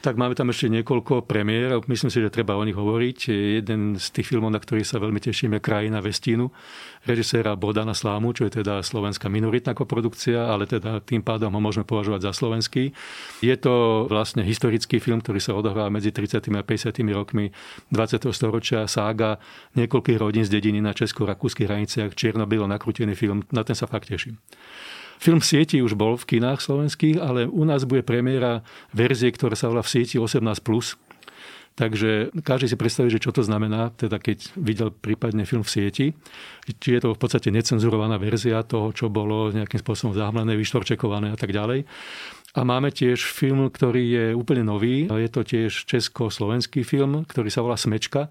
tak 0.00 0.16
máme 0.16 0.32
tam 0.32 0.48
ešte 0.48 0.72
niekoľko 0.72 1.28
premiér. 1.28 1.76
Myslím 1.84 2.08
si, 2.08 2.24
že 2.24 2.32
treba 2.32 2.56
o 2.56 2.64
nich 2.64 2.76
hovoriť. 2.76 3.18
Jeden 3.60 4.00
z 4.00 4.06
tých 4.08 4.32
filmov, 4.32 4.48
na 4.48 4.56
ktorý 4.56 4.80
sa 4.80 4.96
veľmi 4.96 5.20
tešíme, 5.20 5.60
Krajina 5.60 6.00
Vestínu, 6.00 6.48
režiséra 7.04 7.52
Bodana 7.52 7.92
Slámu, 7.92 8.32
čo 8.32 8.48
je 8.48 8.64
teda 8.64 8.80
slovenská 8.80 9.28
minoritná 9.28 9.76
koprodukcia, 9.76 10.48
ale 10.48 10.64
teda 10.64 11.04
tým 11.04 11.20
pádom 11.20 11.52
ho 11.52 11.60
môžeme 11.60 11.84
považovať 11.84 12.28
za 12.28 12.32
slovenský. 12.32 12.96
Je 13.44 13.56
to 13.60 14.08
vlastne 14.08 14.40
historický 14.40 15.04
film, 15.04 15.20
ktorý 15.20 15.40
sa 15.40 15.52
odohráva 15.52 15.92
medzi 15.92 16.16
30. 16.16 16.48
a 16.48 16.62
50. 16.64 16.96
rokmi 17.12 17.52
20. 17.92 18.24
storočia. 18.32 18.88
Sága 18.88 19.36
niekoľkých 19.76 20.16
rodín 20.16 20.48
z 20.48 20.56
dediny 20.56 20.80
na 20.80 20.96
česko-rakúskych 20.96 21.68
hraniciach. 21.68 22.16
Čierno-bielo 22.16 22.64
nakrútený 22.64 23.12
film. 23.12 23.44
Na 23.52 23.68
ten 23.68 23.76
sa 23.76 23.84
fakt 23.84 24.08
teším. 24.08 24.40
Film 25.20 25.44
v 25.44 25.48
sieti 25.52 25.84
už 25.84 26.00
bol 26.00 26.16
v 26.16 26.24
kinách 26.24 26.64
slovenských, 26.64 27.20
ale 27.20 27.44
u 27.44 27.68
nás 27.68 27.84
bude 27.84 28.00
premiéra 28.00 28.64
verzie, 28.96 29.28
ktorá 29.28 29.52
sa 29.52 29.68
volá 29.68 29.84
v 29.84 29.92
sieti 29.92 30.16
18+. 30.16 30.40
Takže 31.76 32.34
každý 32.44 32.66
si 32.68 32.76
predstaví, 32.76 33.08
že 33.08 33.22
čo 33.22 33.32
to 33.32 33.40
znamená, 33.40 33.88
teda 33.94 34.20
keď 34.20 34.52
videl 34.58 34.88
prípadne 34.92 35.48
film 35.48 35.64
v 35.64 35.72
sieti. 35.72 36.06
Či 36.68 36.88
je 36.96 37.00
to 37.00 37.16
v 37.16 37.20
podstate 37.20 37.48
necenzurovaná 37.48 38.20
verzia 38.20 38.60
toho, 38.64 38.92
čo 38.92 39.08
bolo 39.08 39.48
nejakým 39.48 39.80
spôsobom 39.80 40.12
zahmlené, 40.12 40.56
vyštorčekované 40.60 41.32
a 41.32 41.38
tak 41.40 41.56
ďalej. 41.56 41.88
A 42.50 42.66
máme 42.66 42.90
tiež 42.90 43.30
film, 43.30 43.70
ktorý 43.70 44.02
je 44.10 44.26
úplne 44.34 44.66
nový. 44.66 45.06
Je 45.06 45.30
to 45.30 45.46
tiež 45.46 45.86
česko-slovenský 45.86 46.82
film, 46.82 47.22
ktorý 47.22 47.46
sa 47.46 47.62
volá 47.62 47.78
Smečka, 47.78 48.26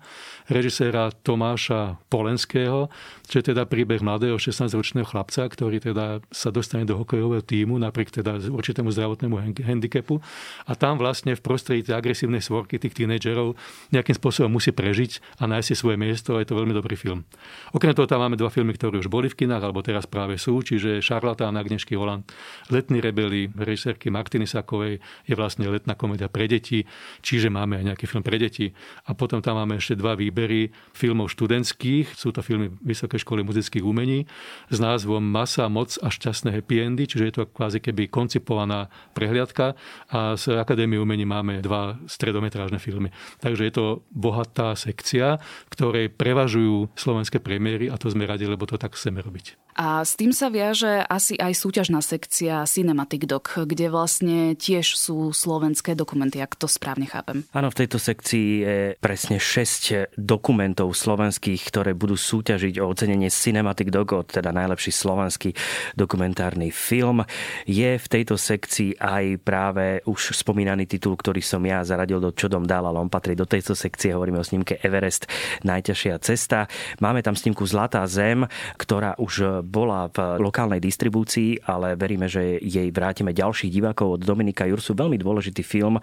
režiséra 0.52 1.16
Tomáša 1.24 1.96
Polenského, 2.12 2.92
čo 3.32 3.40
je 3.40 3.56
teda 3.56 3.64
príbeh 3.64 4.04
mladého 4.04 4.36
16-ročného 4.36 5.08
chlapca, 5.08 5.48
ktorý 5.48 5.80
teda 5.80 6.20
sa 6.36 6.52
dostane 6.52 6.84
do 6.84 7.00
hokejového 7.00 7.40
týmu 7.40 7.80
napriek 7.80 8.12
teda 8.12 8.44
určitému 8.52 8.92
zdravotnému 8.92 9.40
handicapu. 9.64 10.20
A 10.68 10.76
tam 10.76 11.00
vlastne 11.00 11.32
v 11.40 11.40
prostredí 11.40 11.88
tej 11.88 11.96
agresívnej 11.96 12.44
svorky 12.44 12.76
tých 12.76 13.00
tínedžerov 13.00 13.56
nejakým 13.96 14.20
spôsobom 14.20 14.52
musí 14.52 14.76
prežiť 14.76 15.40
a 15.40 15.48
nájsť 15.48 15.68
si 15.72 15.76
svoje 15.80 15.96
miesto. 15.96 16.36
Je 16.36 16.50
to 16.50 16.60
veľmi 16.60 16.76
dobrý 16.76 17.00
film. 17.00 17.24
Okrem 17.72 17.96
toho 17.96 18.04
tam 18.04 18.20
máme 18.20 18.36
dva 18.36 18.52
filmy, 18.52 18.76
ktoré 18.76 19.00
už 19.00 19.08
boli 19.08 19.32
v 19.32 19.48
kinách, 19.48 19.64
alebo 19.64 19.80
teraz 19.80 20.04
práve 20.04 20.36
sú, 20.36 20.60
čiže 20.60 21.00
Šarlatán 21.00 21.56
Agnešky 21.56 21.96
Holand, 21.96 22.28
Letní 22.68 23.00
rebeli, 23.00 23.48
režisérky 23.56 24.09
Martiny 24.10 24.46
Sakovej 24.46 25.00
je 25.26 25.34
vlastne 25.34 25.66
letná 25.70 25.94
komédia 25.96 26.28
pre 26.28 26.50
deti, 26.50 26.86
čiže 27.22 27.48
máme 27.48 27.80
aj 27.80 27.94
nejaký 27.94 28.06
film 28.10 28.26
pre 28.26 28.38
deti. 28.38 28.74
A 29.08 29.16
potom 29.16 29.40
tam 29.42 29.58
máme 29.58 29.78
ešte 29.78 29.96
dva 29.98 30.14
výbery 30.14 30.74
filmov 30.94 31.32
študentských, 31.34 32.14
sú 32.14 32.34
to 32.34 32.42
filmy 32.42 32.74
Vysokej 32.84 33.22
školy 33.22 33.46
muzických 33.46 33.86
umení 33.86 34.26
s 34.70 34.78
názvom 34.78 35.22
Masa, 35.22 35.70
moc 35.70 35.96
a 36.02 36.10
šťastné 36.10 36.54
happy 36.54 36.76
endy, 36.82 37.06
čiže 37.06 37.26
je 37.30 37.34
to 37.40 37.44
kvázi 37.50 37.80
keby 37.80 38.10
koncipovaná 38.10 38.90
prehliadka 39.14 39.78
a 40.10 40.34
z 40.36 40.58
Akadémie 40.58 40.98
umení 40.98 41.24
máme 41.24 41.62
dva 41.62 42.02
stredometrážne 42.10 42.82
filmy. 42.82 43.14
Takže 43.40 43.64
je 43.70 43.74
to 43.74 43.86
bohatá 44.10 44.74
sekcia, 44.74 45.38
ktorej 45.70 46.12
prevažujú 46.14 46.92
slovenské 46.98 47.40
premiéry 47.40 47.88
a 47.88 47.96
to 47.96 48.10
sme 48.10 48.26
radi, 48.26 48.50
lebo 48.50 48.66
to 48.66 48.76
tak 48.76 48.98
chceme 48.98 49.22
robiť. 49.22 49.69
A 49.76 50.04
s 50.04 50.18
tým 50.20 50.32
sa 50.32 50.50
viaže 50.50 51.04
asi 51.08 51.38
aj 51.40 51.54
súťažná 51.56 52.00
sekcia 52.00 52.66
Cinematic 52.66 53.28
Doc, 53.30 53.54
kde 53.54 53.88
vlastne 53.92 54.54
tiež 54.56 54.96
sú 54.96 55.32
slovenské 55.32 55.96
dokumenty, 55.96 56.40
ak 56.40 56.58
to 56.60 56.68
správne 56.68 57.08
chápem. 57.08 57.48
Áno, 57.56 57.72
v 57.72 57.80
tejto 57.86 57.98
sekcii 58.02 58.48
je 58.60 58.78
presne 59.00 59.38
6 59.38 60.20
dokumentov 60.20 60.92
slovenských, 60.92 61.62
ktoré 61.68 61.92
budú 61.96 62.20
súťažiť 62.20 62.80
o 62.84 62.90
ocenenie 62.92 63.32
Cinematic 63.32 63.92
Doc, 63.94 64.12
teda 64.32 64.52
najlepší 64.52 64.92
slovenský 64.92 65.54
dokumentárny 65.96 66.74
film. 66.74 67.24
Je 67.70 67.96
v 67.96 68.08
tejto 68.08 68.36
sekcii 68.36 69.00
aj 69.00 69.26
práve 69.44 70.04
už 70.08 70.36
spomínaný 70.36 70.90
titul, 70.90 71.16
ktorý 71.16 71.40
som 71.40 71.62
ja 71.64 71.84
zaradil 71.86 72.20
do 72.20 72.34
Čodom 72.36 72.66
dal, 72.66 72.88
ale 72.88 73.00
on 73.00 73.12
patrí 73.12 73.36
do 73.36 73.48
tejto 73.48 73.76
sekcie. 73.76 74.12
Hovoríme 74.16 74.42
o 74.42 74.46
snímke 74.46 74.80
Everest, 74.84 75.28
najťažšia 75.64 76.16
cesta. 76.20 76.68
Máme 77.00 77.24
tam 77.24 77.36
snímku 77.36 77.64
Zlatá 77.64 78.04
zem, 78.08 78.48
ktorá 78.76 79.16
už 79.20 79.59
bola 79.64 80.12
v 80.12 80.42
lokálnej 80.42 80.82
distribúcii, 80.82 81.66
ale 81.68 81.96
veríme, 81.96 82.28
že 82.30 82.58
jej 82.60 82.90
vrátime 82.90 83.36
ďalších 83.36 83.72
divákov 83.72 84.20
od 84.20 84.22
Dominika 84.24 84.66
Jursu. 84.66 84.98
Veľmi 84.98 85.20
dôležitý 85.20 85.62
film, 85.64 85.98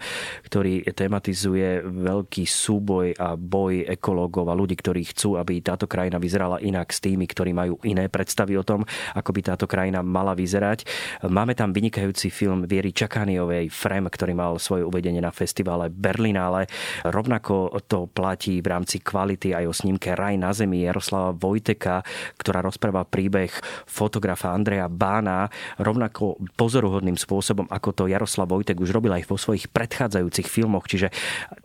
ktorý 0.45 0.85
tematizuje 0.91 1.83
veľký 1.83 2.43
súboj 2.45 3.17
a 3.17 3.35
boj 3.35 3.85
ekológov 3.87 4.49
a 4.49 4.57
ľudí, 4.57 4.75
ktorí 4.77 5.11
chcú, 5.13 5.37
aby 5.37 5.59
táto 5.61 5.85
krajina 5.85 6.17
vyzerala 6.21 6.61
inak 6.63 6.89
s 6.91 6.99
tými, 7.03 7.25
ktorí 7.27 7.51
majú 7.53 7.79
iné 7.83 8.07
predstavy 8.07 8.57
o 8.57 8.65
tom, 8.65 8.83
ako 9.13 9.29
by 9.33 9.41
táto 9.43 9.65
krajina 9.69 10.01
mala 10.01 10.33
vyzerať. 10.33 10.87
Máme 11.27 11.53
tam 11.53 11.73
vynikajúci 11.73 12.29
film 12.33 12.65
Viery 12.65 12.91
Čakániovej 12.91 13.69
Frem, 13.73 14.05
ktorý 14.07 14.33
mal 14.33 14.55
svoje 14.57 14.83
uvedenie 14.83 15.21
na 15.21 15.31
festivale 15.31 15.89
Berlinále. 15.91 16.67
Rovnako 17.05 17.75
to 17.87 18.07
platí 18.09 18.59
v 18.63 18.67
rámci 18.71 18.99
kvality 19.03 19.53
aj 19.53 19.65
o 19.67 19.73
snímke 19.73 20.13
Raj 20.13 20.35
na 20.39 20.51
zemi 20.55 20.83
Jaroslava 20.83 21.35
Vojteka, 21.35 22.03
ktorá 22.39 22.63
rozpráva 22.63 23.05
príbeh 23.07 23.46
príbeh 23.47 23.55
fotografa 23.87 24.51
Andreja 24.51 24.91
Bána 24.91 25.47
rovnako 25.79 26.37
pozoruhodným 26.59 27.15
spôsobom, 27.15 27.65
ako 27.71 27.89
to 27.95 28.03
Jaroslav 28.11 28.51
Vojtek 28.51 28.77
už 28.77 28.91
robil 28.91 29.15
aj 29.15 29.25
vo 29.25 29.39
svojich 29.39 29.71
predchádzajúcich 29.71 30.47
filmoch. 30.51 30.85
Čiže 30.85 31.09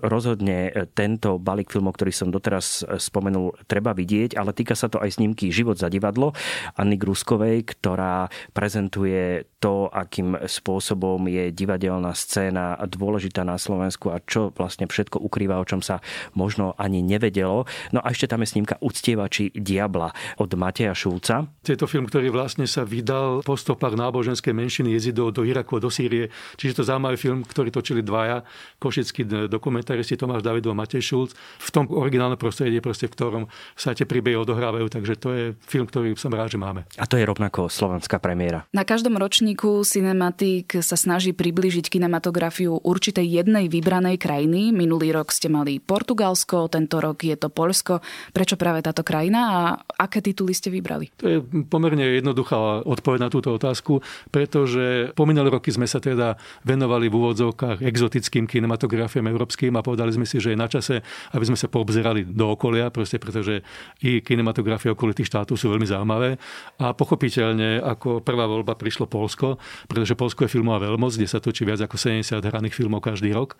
rozhodne 0.00 0.70
tento 0.94 1.36
balík 1.42 1.74
filmov, 1.74 1.98
ktorý 1.98 2.14
som 2.14 2.30
doteraz 2.30 2.86
spomenul, 2.86 3.58
treba 3.66 3.92
vidieť, 3.92 4.38
ale 4.38 4.54
týka 4.54 4.78
sa 4.78 4.86
to 4.86 5.02
aj 5.02 5.18
snímky 5.18 5.50
Život 5.52 5.76
za 5.76 5.90
divadlo 5.90 6.32
Anny 6.78 6.96
Gruskovej, 6.96 7.66
ktorá 7.66 8.30
prezentuje 8.54 9.44
to, 9.58 9.86
akým 9.90 10.34
spôsobom 10.46 11.22
je 11.30 11.54
divadelná 11.54 12.14
scéna 12.18 12.74
dôležitá 12.82 13.46
na 13.46 13.58
Slovensku 13.58 14.10
a 14.10 14.18
čo 14.22 14.50
vlastne 14.54 14.90
všetko 14.90 15.22
ukrýva, 15.22 15.62
o 15.62 15.68
čom 15.68 15.78
sa 15.78 16.02
možno 16.34 16.74
ani 16.78 16.98
nevedelo. 16.98 17.66
No 17.94 18.02
a 18.02 18.10
ešte 18.10 18.26
tam 18.26 18.42
je 18.42 18.50
snímka 18.58 18.80
Uctievači 18.82 19.54
diabla 19.54 20.10
od 20.42 20.50
Mateja 20.58 20.94
Šulca. 20.96 21.46
Je 21.72 21.80
to 21.80 21.88
film, 21.88 22.04
ktorý 22.04 22.28
vlastne 22.28 22.68
sa 22.68 22.84
vydal 22.84 23.40
po 23.40 23.56
stopách 23.56 23.96
náboženskej 23.96 24.52
menšiny 24.52 24.92
jezidov 24.92 25.32
do 25.32 25.40
Iraku 25.40 25.80
a 25.80 25.80
do 25.80 25.88
Sýrie. 25.88 26.28
Čiže 26.60 26.76
to 26.76 26.82
zaujímavý 26.84 27.16
film, 27.16 27.48
ktorý 27.48 27.72
točili 27.72 28.04
dvaja 28.04 28.44
košickí 28.76 29.48
dokumentaristi 29.48 30.20
Tomáš 30.20 30.44
Davidov 30.44 30.76
a 30.76 30.84
Matej 30.84 31.00
Šulc. 31.00 31.32
V 31.32 31.68
tom 31.72 31.88
originálnom 31.88 32.36
prostredí, 32.36 32.76
proste, 32.84 33.08
v 33.08 33.16
ktorom 33.16 33.44
sa 33.72 33.96
tie 33.96 34.04
príbehy 34.04 34.36
odohrávajú. 34.36 34.84
Takže 34.92 35.12
to 35.16 35.28
je 35.32 35.44
film, 35.64 35.88
ktorý 35.88 36.12
som 36.12 36.28
rád, 36.36 36.52
že 36.52 36.60
máme. 36.60 36.84
A 37.00 37.08
to 37.08 37.16
je 37.16 37.24
rovnako 37.24 37.72
slovenská 37.72 38.20
premiéra. 38.20 38.68
Na 38.76 38.84
každom 38.84 39.16
ročníku 39.16 39.80
Cinematic 39.88 40.84
sa 40.84 41.00
snaží 41.00 41.32
priblížiť 41.32 41.88
kinematografiu 41.88 42.84
určitej 42.84 43.24
jednej 43.24 43.72
vybranej 43.72 44.20
krajiny. 44.20 44.76
Minulý 44.76 45.16
rok 45.16 45.32
ste 45.32 45.48
mali 45.48 45.80
Portugalsko, 45.80 46.68
tento 46.68 47.00
rok 47.00 47.24
je 47.24 47.40
to 47.40 47.48
Polsko. 47.48 48.04
Prečo 48.36 48.60
práve 48.60 48.84
táto 48.84 49.00
krajina 49.00 49.40
a 49.48 49.60
aké 49.96 50.20
tituly 50.20 50.52
ste 50.52 50.68
vybrali? 50.68 51.08
To 51.16 51.32
je 51.32 51.38
pomerne 51.66 52.02
jednoduchá 52.18 52.82
odpoveď 52.86 53.20
na 53.26 53.30
túto 53.30 53.54
otázku, 53.54 54.00
pretože 54.32 55.12
po 55.14 55.24
minulé 55.28 55.52
roky 55.52 55.70
sme 55.70 55.86
sa 55.86 56.02
teda 56.02 56.40
venovali 56.66 57.06
v 57.06 57.14
úvodzovkách 57.14 57.84
exotickým 57.84 58.48
kinematografiám 58.48 59.28
európskym 59.28 59.74
a 59.78 59.84
povedali 59.84 60.10
sme 60.12 60.26
si, 60.26 60.42
že 60.42 60.54
je 60.54 60.58
na 60.58 60.66
čase, 60.66 61.04
aby 61.36 61.44
sme 61.46 61.58
sa 61.58 61.70
poobzerali 61.70 62.26
do 62.26 62.52
okolia, 62.52 62.90
proste 62.90 63.20
pretože 63.20 63.62
i 64.02 64.24
kinematografie 64.24 64.90
okolitých 64.90 65.28
štátov 65.28 65.54
sú 65.54 65.70
veľmi 65.70 65.86
zaujímavé. 65.86 66.40
A 66.82 66.96
pochopiteľne 66.96 67.78
ako 67.84 68.24
prvá 68.24 68.48
voľba 68.48 68.74
prišlo 68.74 69.06
Polsko, 69.06 69.60
pretože 69.86 70.18
Polsko 70.18 70.48
je 70.48 70.54
filmová 70.58 70.82
veľmoc, 70.82 71.14
kde 71.14 71.28
sa 71.28 71.38
točí 71.38 71.62
viac 71.62 71.84
ako 71.84 71.94
70 72.00 72.42
hraných 72.42 72.74
filmov 72.74 73.04
každý 73.04 73.30
rok. 73.30 73.54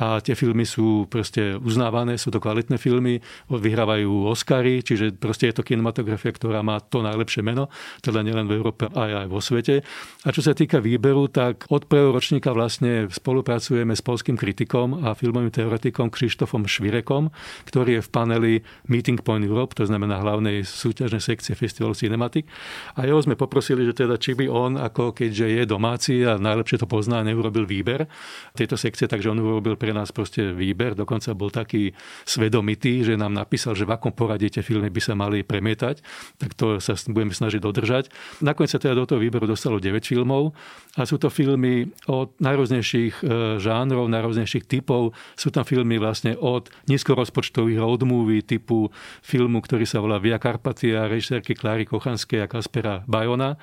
A 0.00 0.18
tie 0.18 0.34
filmy 0.34 0.66
sú 0.66 1.06
proste 1.06 1.60
uznávané, 1.60 2.16
sú 2.18 2.32
to 2.32 2.42
kvalitné 2.42 2.80
filmy, 2.80 3.20
vyhrávajú 3.46 4.26
Oscary, 4.26 4.80
čiže 4.80 5.14
proste 5.14 5.52
je 5.52 5.60
to 5.60 5.66
kinematografia, 5.66 6.32
ktorá 6.32 6.64
má 6.64 6.80
to 6.80 7.04
najlepšie 7.04 7.43
meno, 7.44 7.68
teda 8.00 8.24
nielen 8.24 8.48
v 8.48 8.56
Európe, 8.56 8.88
aj 8.88 9.24
aj 9.24 9.26
vo 9.28 9.44
svete. 9.44 9.84
A 10.24 10.32
čo 10.32 10.40
sa 10.40 10.56
týka 10.56 10.80
výberu, 10.80 11.28
tak 11.28 11.68
od 11.68 11.84
prvého 11.84 12.16
ročníka 12.16 12.56
vlastne 12.56 13.12
spolupracujeme 13.12 13.92
s 13.92 14.00
polským 14.00 14.40
kritikom 14.40 15.04
a 15.04 15.12
filmovým 15.12 15.52
teoretikom 15.52 16.08
Krištofom 16.08 16.64
Švirekom, 16.64 17.28
ktorý 17.68 18.00
je 18.00 18.02
v 18.02 18.08
paneli 18.08 18.52
Meeting 18.88 19.20
Point 19.20 19.44
Europe, 19.44 19.76
to 19.76 19.84
znamená 19.84 20.24
hlavnej 20.24 20.64
súťažnej 20.64 21.20
sekcie 21.20 21.52
Festivalu 21.52 21.92
Cinematic. 21.92 22.48
A 22.96 23.04
jeho 23.04 23.20
sme 23.20 23.36
poprosili, 23.36 23.84
že 23.84 23.92
teda 23.92 24.16
či 24.16 24.32
by 24.32 24.48
on, 24.48 24.80
ako 24.80 25.12
keďže 25.12 25.46
je 25.52 25.62
domáci 25.68 26.24
a 26.24 26.40
najlepšie 26.40 26.80
to 26.80 26.88
pozná, 26.88 27.20
neurobil 27.20 27.68
výber 27.68 28.08
tejto 28.56 28.80
sekcie, 28.80 29.04
takže 29.10 29.28
on 29.28 29.42
urobil 29.42 29.74
pre 29.74 29.90
nás 29.90 30.14
proste 30.14 30.54
výber. 30.54 30.94
Dokonca 30.96 31.34
bol 31.34 31.50
taký 31.50 31.90
svedomitý, 32.24 33.02
že 33.02 33.18
nám 33.18 33.34
napísal, 33.34 33.74
že 33.74 33.84
v 33.84 33.98
akom 33.98 34.14
poradí 34.14 34.48
tie 34.48 34.62
filmy 34.62 34.88
by 34.88 35.02
sa 35.02 35.18
mali 35.18 35.42
premietať. 35.42 36.00
Tak 36.38 36.54
to 36.54 36.78
sa 36.78 36.94
budeme 37.10 37.33
snažiť 37.34 37.60
dodržať. 37.60 38.04
Nakoniec 38.40 38.70
sa 38.70 38.80
teda 38.80 38.94
do 38.94 39.04
toho 39.04 39.18
výberu 39.18 39.44
dostalo 39.44 39.82
9 39.82 40.00
filmov 40.00 40.54
a 40.94 41.02
sú 41.04 41.18
to 41.18 41.28
filmy 41.28 41.90
od 42.06 42.32
najrôznejších 42.38 43.14
e, 43.20 43.22
žánrov, 43.58 44.06
najrôznejších 44.08 44.64
typov. 44.70 45.12
Sú 45.34 45.50
tam 45.50 45.66
filmy 45.66 45.98
vlastne 45.98 46.38
od 46.38 46.70
nízkorozpočtových 46.86 47.82
road 47.82 48.06
movie 48.06 48.46
typu 48.46 48.94
filmu, 49.20 49.58
ktorý 49.60 49.84
sa 49.84 49.98
volá 49.98 50.22
Via 50.22 50.38
Carpatia, 50.38 51.10
režisérky 51.10 51.58
Kláry 51.58 51.84
Kochanskej 51.84 52.46
a 52.46 52.50
Kaspera 52.50 53.02
Bajona 53.04 53.58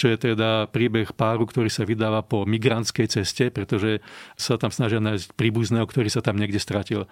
čo 0.00 0.08
je 0.08 0.32
teda 0.32 0.64
príbeh 0.72 1.12
páru, 1.12 1.44
ktorý 1.44 1.68
sa 1.68 1.84
vydáva 1.84 2.24
po 2.24 2.48
migrantskej 2.48 3.20
ceste, 3.20 3.52
pretože 3.52 4.00
sa 4.32 4.56
tam 4.56 4.72
snažia 4.72 4.96
nájsť 4.96 5.36
príbuzného, 5.36 5.84
ktorý 5.84 6.08
sa 6.08 6.24
tam 6.24 6.40
niekde 6.40 6.56
stratil. 6.56 7.04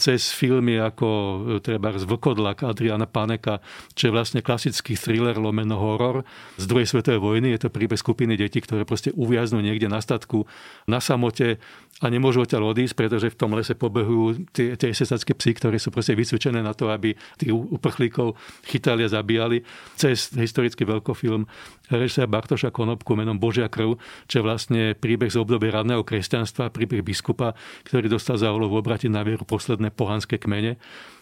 Cez 0.00 0.32
filmy 0.32 0.80
ako 0.80 1.08
e, 1.12 1.36
treba 1.60 1.92
z 1.92 2.08
Vlkodlak 2.08 2.64
Adriana 2.64 3.04
Paneka, 3.04 3.60
čo 3.92 4.08
je 4.08 4.16
vlastne 4.16 4.40
klasický 4.40 4.96
thriller 4.96 5.36
lomeno 5.36 5.76
horor 5.76 6.24
z 6.56 6.64
druhej 6.64 6.88
svetovej 6.88 7.20
vojny. 7.20 7.52
Je 7.52 7.68
to 7.68 7.68
príbeh 7.68 8.00
skupiny 8.00 8.40
detí, 8.40 8.64
ktoré 8.64 8.88
proste 8.88 9.12
uviaznú 9.12 9.60
niekde 9.60 9.92
na 9.92 10.00
statku 10.00 10.48
na 10.88 11.04
samote 11.04 11.60
a 12.00 12.08
nemôžu 12.08 12.48
odtiaľ 12.48 12.72
odísť, 12.72 12.96
pretože 12.96 13.28
v 13.28 13.36
tom 13.36 13.52
lese 13.52 13.76
pobehujú 13.76 14.48
tie, 14.56 14.72
tie 14.80 14.96
sesacké 14.96 15.36
psy, 15.36 15.52
ktoré 15.60 15.76
sú 15.76 15.92
proste 15.92 16.16
vycvičené 16.16 16.64
na 16.64 16.72
to, 16.72 16.88
aby 16.88 17.12
tých 17.36 17.52
uprchlíkov 17.52 18.40
chytali 18.64 19.04
a 19.04 19.12
zabíjali. 19.12 19.60
Cez 20.00 20.32
historický 20.32 20.88
veľkofilm 20.88 21.44
režisér 21.92 22.29
Bartoša 22.30 22.70
Konopku 22.70 23.18
menom 23.18 23.36
Božia 23.36 23.66
krv, 23.66 23.98
čo 24.30 24.40
je 24.40 24.46
vlastne 24.46 24.82
príbeh 24.94 25.28
z 25.28 25.42
obdobia 25.42 25.82
radného 25.82 26.06
kresťanstva, 26.06 26.70
príbeh 26.70 27.02
biskupa, 27.02 27.58
ktorý 27.84 28.06
dostal 28.06 28.38
za 28.38 28.54
úlohu 28.54 28.78
obratiť 28.78 29.10
na 29.10 29.26
vieru 29.26 29.42
posledné 29.42 29.90
pohanské 29.90 30.38
kmene 30.38 30.78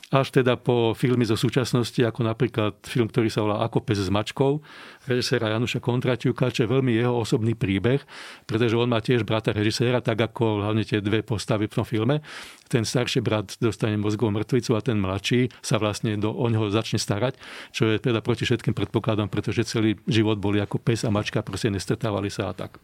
až 0.09 0.33
teda 0.33 0.57
po 0.57 0.97
filmy 0.97 1.29
zo 1.29 1.37
súčasnosti, 1.37 2.01
ako 2.01 2.25
napríklad 2.25 2.81
film, 2.89 3.13
ktorý 3.13 3.29
sa 3.29 3.45
volá 3.45 3.61
Ako 3.61 3.85
pes 3.85 4.01
s 4.01 4.09
mačkou, 4.09 4.65
režiséra 5.05 5.53
Januša 5.53 5.85
Kontraťuka, 5.85 6.49
čo 6.49 6.65
je 6.65 6.73
veľmi 6.73 6.97
jeho 6.97 7.13
osobný 7.13 7.53
príbeh, 7.53 8.01
pretože 8.49 8.73
on 8.73 8.89
má 8.89 9.05
tiež 9.05 9.29
brata 9.29 9.53
režiséra, 9.53 10.01
tak 10.01 10.33
ako 10.33 10.65
hlavne 10.65 10.89
tie 10.89 11.05
dve 11.05 11.21
postavy 11.21 11.69
v 11.69 11.77
tom 11.77 11.85
filme. 11.85 12.25
Ten 12.69 12.85
starší 12.85 13.25
brat 13.25 13.57
dostane 13.59 13.97
mozgovú 13.97 14.31
mŕtvicu 14.37 14.77
a 14.77 14.85
ten 14.85 15.01
mladší 15.01 15.49
sa 15.65 15.81
vlastne 15.81 16.21
do, 16.21 16.31
o 16.31 16.47
neho 16.53 16.69
začne 16.69 17.01
starať, 17.01 17.41
čo 17.73 17.89
je 17.89 17.97
teda 17.97 18.21
proti 18.21 18.45
všetkým 18.45 18.77
predpokladom, 18.77 19.33
pretože 19.33 19.65
celý 19.65 19.97
život 20.05 20.37
boli 20.37 20.61
ako 20.61 20.77
pes 20.79 21.03
a 21.03 21.11
mačka, 21.11 21.41
proste 21.41 21.73
nestretávali 21.73 22.29
sa 22.29 22.53
a 22.53 22.57
tak. 22.57 22.77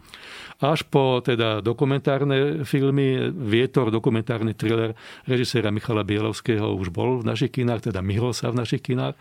Až 0.65 0.89
po 0.89 1.21
teda 1.21 1.61
dokumentárne 1.61 2.65
filmy, 2.65 3.29
Vietor, 3.31 3.93
dokumentárny 3.93 4.57
thriller 4.57 4.97
režiséra 5.29 5.69
Michala 5.69 6.03
Bielovského 6.03 6.73
už 6.75 6.89
bol 6.89 7.21
v 7.21 7.29
našich 7.29 7.53
kinách, 7.53 7.93
teda 7.93 8.01
myhol 8.01 8.33
sa 8.33 8.49
v 8.49 8.65
našich 8.65 8.81
kinách. 8.81 9.15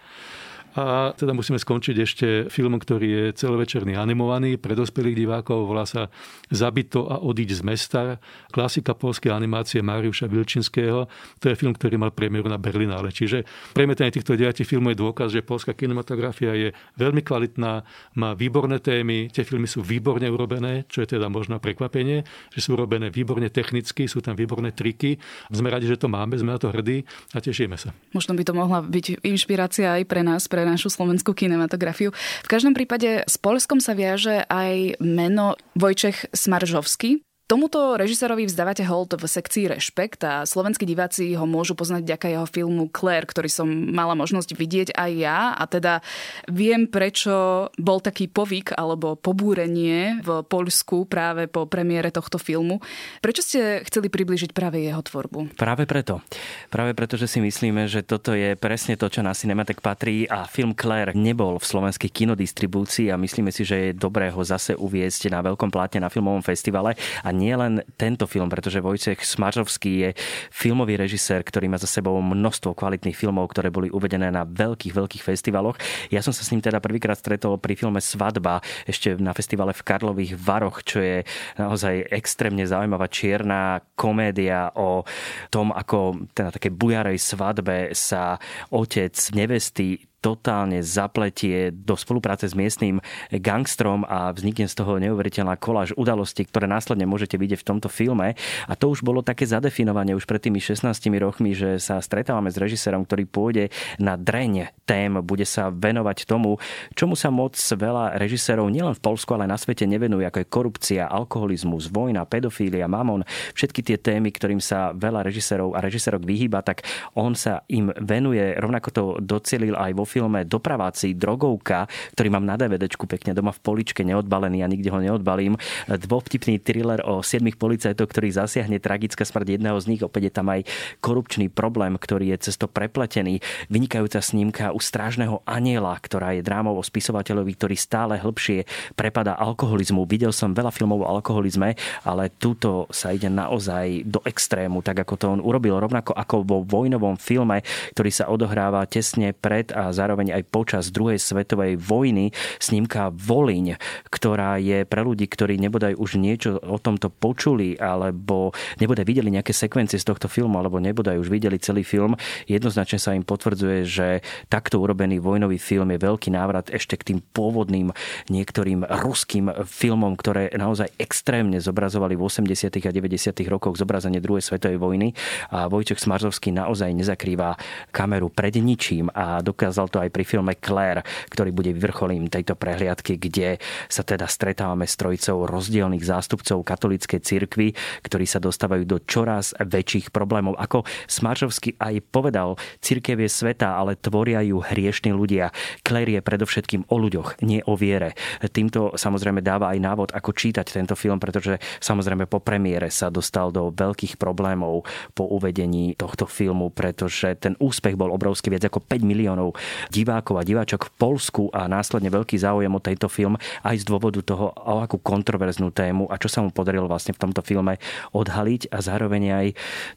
A 0.73 1.13
teda 1.13 1.37
musíme 1.37 1.61
skončiť 1.61 1.95
ešte 2.01 2.27
film, 2.49 2.81
ktorý 2.81 3.07
je 3.07 3.25
celovečerný 3.37 3.93
animovaný 3.93 4.57
pre 4.57 4.73
dospelých 4.73 5.21
divákov. 5.21 5.69
Volá 5.69 5.85
sa 5.85 6.09
Zabito 6.49 7.05
a 7.05 7.21
odiť 7.21 7.49
z 7.53 7.61
mesta. 7.61 8.01
Klasika 8.49 8.97
polskej 8.97 9.29
animácie 9.29 9.85
Mariuša 9.85 10.25
Vilčinského. 10.25 11.05
To 11.41 11.45
je 11.45 11.53
film, 11.53 11.77
ktorý 11.77 12.01
mal 12.01 12.09
premiéru 12.09 12.49
na 12.49 12.57
Berlinále. 12.57 13.13
Čiže 13.13 13.45
premietanie 13.77 14.09
týchto 14.09 14.33
deviatich 14.33 14.65
filmov 14.65 14.97
je 14.97 15.01
dôkaz, 15.05 15.29
že 15.29 15.45
polská 15.45 15.77
kinematografia 15.77 16.57
je 16.57 16.69
veľmi 16.97 17.21
kvalitná, 17.21 17.85
má 18.17 18.33
výborné 18.33 18.81
témy, 18.81 19.29
tie 19.29 19.45
filmy 19.45 19.69
sú 19.69 19.85
výborne 19.85 20.25
urobené, 20.25 20.89
čo 20.89 21.05
je 21.05 21.17
teda 21.17 21.29
možno 21.29 21.61
prekvapenie, 21.61 22.25
že 22.49 22.59
sú 22.65 22.73
urobené 22.73 23.13
výborne 23.13 23.45
technicky, 23.53 24.09
sú 24.09 24.25
tam 24.25 24.33
výborné 24.33 24.73
triky. 24.73 25.21
Sme 25.53 25.69
radi, 25.69 25.85
že 25.85 26.01
to 26.01 26.09
máme, 26.09 26.33
sme 26.33 26.57
na 26.57 26.59
to 26.59 26.73
hrdí 26.73 27.05
a 27.31 27.37
tešíme 27.37 27.77
sa. 27.77 27.93
Možno 28.09 28.33
by 28.33 28.41
to 28.41 28.57
mohla 28.57 28.81
byť 28.81 29.21
inšpirácia 29.21 30.01
aj 30.01 30.03
pre 30.09 30.25
nás, 30.25 30.49
pre 30.49 30.62
našu 30.63 30.91
slovenskú 30.91 31.35
kinematografiu. 31.35 32.15
V 32.43 32.51
každom 32.51 32.75
prípade 32.75 33.23
s 33.27 33.35
Polskom 33.39 33.83
sa 33.83 33.95
viaže 33.95 34.43
aj 34.47 34.99
meno 35.03 35.59
Vojčech 35.75 36.31
Smaržovský. 36.31 37.23
Tomuto 37.43 37.99
režisérovi 37.99 38.47
vzdávate 38.47 38.87
hold 38.87 39.19
v 39.19 39.27
sekcii 39.27 39.75
Rešpekt 39.75 40.23
a 40.23 40.47
slovenskí 40.47 40.87
diváci 40.87 41.35
ho 41.35 41.43
môžu 41.43 41.75
poznať 41.75 42.07
vďaka 42.07 42.27
jeho 42.31 42.47
filmu 42.47 42.87
Claire, 42.87 43.27
ktorý 43.27 43.51
som 43.51 43.67
mala 43.67 44.15
možnosť 44.15 44.55
vidieť 44.55 44.89
aj 44.95 45.11
ja 45.11 45.51
a 45.51 45.63
teda 45.67 45.99
viem, 46.47 46.87
prečo 46.87 47.67
bol 47.75 47.99
taký 47.99 48.31
povyk 48.31 48.71
alebo 48.79 49.19
pobúrenie 49.19 50.23
v 50.23 50.39
Poľsku 50.47 51.03
práve 51.03 51.51
po 51.51 51.67
premiére 51.67 52.15
tohto 52.15 52.39
filmu. 52.39 52.79
Prečo 53.19 53.43
ste 53.43 53.83
chceli 53.91 54.07
približiť 54.07 54.55
práve 54.55 54.79
jeho 54.79 55.03
tvorbu? 55.03 55.59
Práve 55.59 55.83
preto. 55.83 56.23
Práve 56.71 56.95
preto, 56.95 57.19
že 57.19 57.27
si 57.27 57.43
myslíme, 57.43 57.91
že 57.91 58.07
toto 58.07 58.31
je 58.31 58.55
presne 58.55 58.95
to, 58.95 59.11
čo 59.11 59.19
na 59.19 59.35
Cinematek 59.35 59.83
patrí 59.83 60.23
a 60.31 60.47
film 60.47 60.71
Claire 60.71 61.11
nebol 61.11 61.59
v 61.59 61.67
slovenskej 61.67 62.07
kinodistribúcii 62.07 63.11
a 63.11 63.19
myslíme 63.19 63.51
si, 63.51 63.67
že 63.67 63.91
je 63.91 63.99
dobré 63.99 64.31
ho 64.31 64.39
zase 64.47 64.79
uviezť 64.79 65.27
na 65.27 65.43
veľkom 65.43 65.67
plátne 65.67 65.99
na 65.99 66.07
filmovom 66.07 66.39
festivale 66.39 66.95
a 67.19 67.33
nie 67.43 67.51
len 67.51 67.83
tento 67.99 68.23
film, 68.23 68.47
pretože 68.47 68.79
Vojcech 68.79 69.19
Smažovský 69.19 69.91
je 69.99 70.09
filmový 70.47 70.95
režisér, 70.95 71.43
ktorý 71.43 71.67
má 71.67 71.75
za 71.75 71.91
sebou 71.91 72.15
množstvo 72.23 72.71
kvalitných 72.71 73.19
filmov, 73.19 73.51
ktoré 73.51 73.67
boli 73.67 73.91
uvedené 73.91 74.31
na 74.31 74.47
veľkých, 74.47 74.95
veľkých 74.95 75.23
festivaloch. 75.27 75.75
Ja 76.07 76.23
som 76.23 76.31
sa 76.31 76.47
s 76.47 76.51
ním 76.55 76.63
teda 76.63 76.79
prvýkrát 76.79 77.19
stretol 77.19 77.59
pri 77.59 77.75
filme 77.75 77.99
Svadba 77.99 78.63
ešte 78.87 79.19
na 79.19 79.35
festivale 79.35 79.75
v 79.75 79.83
Karlových 79.83 80.39
Varoch, 80.39 80.87
čo 80.87 81.03
je 81.03 81.27
naozaj 81.59 82.07
extrémne 82.15 82.63
zaujímavá 82.63 83.11
čierna 83.11 83.83
komédia 83.99 84.71
o 84.79 85.03
tom, 85.51 85.75
ako 85.75 86.31
teda 86.31 86.55
také 86.55 86.71
bujarej 86.71 87.19
svadbe 87.19 87.91
sa 87.91 88.39
otec 88.71 89.13
nevesty 89.35 90.12
totálne 90.23 90.79
zapletie 90.79 91.75
do 91.75 91.99
spolupráce 91.99 92.47
s 92.47 92.55
miestnym 92.55 93.03
gangstrom 93.27 94.07
a 94.07 94.31
vznikne 94.31 94.71
z 94.71 94.79
toho 94.79 94.95
neuveriteľná 95.03 95.59
koláž 95.59 95.91
udalostí, 95.99 96.47
ktoré 96.47 96.63
následne 96.63 97.03
môžete 97.03 97.35
vidieť 97.35 97.59
v 97.59 97.67
tomto 97.75 97.91
filme. 97.91 98.39
A 98.71 98.73
to 98.79 98.87
už 98.87 99.03
bolo 99.03 99.19
také 99.19 99.43
zadefinovanie 99.43 100.15
už 100.15 100.23
pred 100.23 100.39
tými 100.39 100.63
16 100.63 100.87
rokmi, 101.19 101.51
že 101.51 101.75
sa 101.83 101.99
stretávame 101.99 102.47
s 102.47 102.55
režisérom, 102.55 103.03
ktorý 103.03 103.27
pôjde 103.27 103.75
na 103.99 104.15
dreň 104.15 104.71
tém, 104.87 105.11
bude 105.19 105.43
sa 105.43 105.67
venovať 105.67 106.23
tomu, 106.23 106.55
čomu 106.95 107.19
sa 107.19 107.27
moc 107.27 107.59
veľa 107.59 108.15
režisérov 108.15 108.71
nielen 108.71 108.95
v 108.95 109.03
Polsku, 109.03 109.35
ale 109.35 109.49
na 109.49 109.59
svete 109.59 109.83
nevenuje, 109.83 110.23
ako 110.23 110.39
je 110.39 110.47
korupcia, 110.47 111.03
alkoholizmus, 111.11 111.91
vojna, 111.91 112.23
pedofília, 112.23 112.87
mamon, 112.87 113.27
všetky 113.57 113.83
tie 113.83 113.97
témy, 113.99 114.31
ktorým 114.31 114.63
sa 114.63 114.95
veľa 114.95 115.25
režisérov 115.27 115.75
a 115.75 115.83
režisérok 115.83 116.23
vyhýba, 116.23 116.63
tak 116.63 116.87
on 117.17 117.35
sa 117.35 117.65
im 117.67 117.91
venuje. 117.99 118.55
Rovnako 118.55 118.89
to 118.93 119.03
docelil 119.19 119.75
aj 119.75 119.91
vo 119.97 120.05
filme 120.13 120.45
Dopraváci, 120.45 121.17
Drogovka, 121.17 121.89
ktorý 122.13 122.29
mám 122.29 122.45
na 122.45 122.53
DVD 122.53 122.85
pekne 122.85 123.33
doma 123.33 123.49
v 123.49 123.63
poličke, 123.65 124.05
neodbalený 124.05 124.61
a 124.61 124.69
nikde 124.69 124.93
ho 124.93 124.99
neodbalím. 125.01 125.57
Dvovtipný 125.89 126.61
thriller 126.61 127.01
o 127.01 127.25
siedmých 127.25 127.57
policajtoch, 127.57 128.05
ktorý 128.05 128.29
zasiahne 128.29 128.77
tragická 128.77 129.25
smrť 129.25 129.57
jedného 129.57 129.77
z 129.81 129.89
nich. 129.89 130.01
Opäť 130.05 130.29
je 130.29 130.33
tam 130.37 130.53
aj 130.53 130.61
korupčný 131.01 131.49
problém, 131.49 131.97
ktorý 131.97 132.37
je 132.37 132.51
cesto 132.51 132.69
prepletený. 132.69 133.41
Vynikajúca 133.73 134.21
snímka 134.21 134.69
u 134.75 134.79
strážneho 134.83 135.41
aniela, 135.47 135.97
ktorá 135.97 136.37
je 136.37 136.45
drámou 136.45 136.77
o 136.77 136.83
spisovateľovi, 136.83 137.51
ktorý 137.57 137.75
stále 137.79 138.19
hĺbšie 138.19 138.67
prepada 138.93 139.33
alkoholizmu. 139.39 140.05
Videl 140.05 140.35
som 140.35 140.51
veľa 140.53 140.69
filmov 140.69 141.07
o 141.07 141.09
alkoholizme, 141.09 141.73
ale 142.03 142.29
túto 142.35 142.85
sa 142.91 143.15
ide 143.15 143.31
naozaj 143.31 144.03
do 144.05 144.19
extrému, 144.27 144.83
tak 144.83 145.07
ako 145.07 145.13
to 145.15 145.25
on 145.31 145.41
urobil, 145.41 145.79
rovnako 145.79 146.11
ako 146.13 146.43
vo 146.43 146.57
vojnovom 146.61 147.15
filme, 147.15 147.63
ktorý 147.95 148.11
sa 148.11 148.27
odohráva 148.27 148.83
tesne 148.85 149.31
pred 149.31 149.71
a 149.71 149.95
zároveň 150.03 150.35
aj 150.35 150.43
počas 150.51 150.91
druhej 150.91 151.15
svetovej 151.15 151.79
vojny, 151.79 152.35
snímka 152.59 153.07
Voliň, 153.15 153.79
ktorá 154.11 154.59
je 154.59 154.83
pre 154.83 154.99
ľudí, 154.99 155.31
ktorí 155.31 155.55
nebodaj 155.55 155.95
už 155.95 156.19
niečo 156.19 156.59
o 156.59 156.75
tomto 156.75 157.07
počuli, 157.07 157.79
alebo 157.79 158.51
nebodaj 158.83 159.07
videli 159.07 159.31
nejaké 159.31 159.55
sekvencie 159.55 159.95
z 159.95 160.03
tohto 160.03 160.27
filmu, 160.27 160.59
alebo 160.59 160.83
nebodaj 160.83 161.15
už 161.15 161.31
videli 161.31 161.55
celý 161.55 161.87
film, 161.87 162.19
jednoznačne 162.51 162.99
sa 162.99 163.15
im 163.15 163.23
potvrdzuje, 163.23 163.79
že 163.87 164.07
takto 164.51 164.83
urobený 164.83 165.23
vojnový 165.23 165.55
film 165.55 165.95
je 165.95 166.03
veľký 166.03 166.35
návrat 166.35 166.67
ešte 166.67 166.99
k 166.99 167.15
tým 167.15 167.19
pôvodným 167.31 167.95
niektorým 168.27 168.83
ruským 168.83 169.47
filmom, 169.63 170.19
ktoré 170.19 170.51
naozaj 170.51 170.91
extrémne 170.99 171.63
zobrazovali 171.63 172.19
v 172.19 172.27
80. 172.27 172.67
a 172.67 172.91
90. 172.91 173.31
rokoch 173.47 173.79
zobrazenie 173.79 174.19
druhej 174.19 174.43
svetovej 174.43 174.81
vojny 174.81 175.15
a 175.53 175.71
Vojček 175.71 176.01
Smarzovský 176.01 176.51
naozaj 176.51 176.91
nezakrýva 176.91 177.55
kameru 177.93 178.33
pred 178.33 178.57
ničím 178.57 179.13
a 179.13 179.39
dokázal 179.45 179.92
to 179.93 180.01
aj 180.01 180.09
pri 180.09 180.25
filme 180.25 180.57
Claire, 180.57 181.05
ktorý 181.29 181.53
bude 181.53 181.69
vyvrcholím 181.69 182.25
tejto 182.33 182.57
prehliadky, 182.57 183.21
kde 183.21 183.61
sa 183.85 184.01
teda 184.01 184.25
stretávame 184.25 184.89
s 184.89 184.97
trojicou 184.97 185.45
rozdielných 185.45 186.01
zástupcov 186.01 186.65
katolíckej 186.65 187.21
cirkvi, 187.21 187.77
ktorí 188.01 188.25
sa 188.25 188.41
dostávajú 188.41 188.89
do 188.89 188.97
čoraz 189.05 189.53
väčších 189.61 190.09
problémov. 190.09 190.57
Ako 190.57 190.81
Smaržovský 191.05 191.77
aj 191.77 192.01
povedal, 192.09 192.57
cirkev 192.81 193.21
je 193.21 193.29
sveta, 193.29 193.77
ale 193.77 193.93
tvoria 193.93 194.41
ju 194.41 194.57
hriešni 194.65 195.13
ľudia. 195.13 195.53
Claire 195.85 196.17
je 196.17 196.25
predovšetkým 196.25 196.89
o 196.89 196.95
ľuďoch, 196.97 197.45
nie 197.45 197.61
o 197.69 197.77
viere. 197.77 198.17
Týmto 198.41 198.97
samozrejme 198.97 199.45
dáva 199.45 199.69
aj 199.75 199.79
návod, 199.83 200.09
ako 200.15 200.33
čítať 200.33 200.65
tento 200.73 200.95
film, 200.97 201.21
pretože 201.21 201.61
samozrejme 201.83 202.25
po 202.25 202.41
premiére 202.41 202.89
sa 202.89 203.13
dostal 203.13 203.53
do 203.53 203.69
veľkých 203.69 204.17
problémov 204.17 204.87
po 205.13 205.29
uvedení 205.29 205.93
tohto 205.93 206.25
filmu, 206.25 206.71
pretože 206.73 207.35
ten 207.37 207.53
úspech 207.59 207.99
bol 207.99 208.09
obrovský, 208.09 208.49
viac 208.49 208.65
ako 208.71 208.81
5 208.81 209.03
miliónov 209.03 209.53
divákov 209.89 210.39
a 210.39 210.47
diváčok 210.47 210.87
v 210.87 210.91
Polsku 210.95 211.43
a 211.51 211.65
následne 211.65 212.11
veľký 212.13 212.37
záujem 212.37 212.71
o 212.71 212.83
tejto 212.83 213.07
film 213.09 213.39
aj 213.63 213.81
z 213.81 213.87
dôvodu 213.87 214.19
toho, 214.21 214.51
o 214.53 214.75
akú 214.83 214.99
kontroverznú 214.99 215.71
tému 215.73 216.11
a 216.11 216.19
čo 216.19 216.29
sa 216.29 216.43
mu 216.43 216.51
podarilo 216.51 216.85
vlastne 216.85 217.15
v 217.15 217.21
tomto 217.23 217.41
filme 217.41 217.79
odhaliť 218.11 218.69
a 218.69 218.77
zároveň 218.83 219.23
aj 219.31 219.47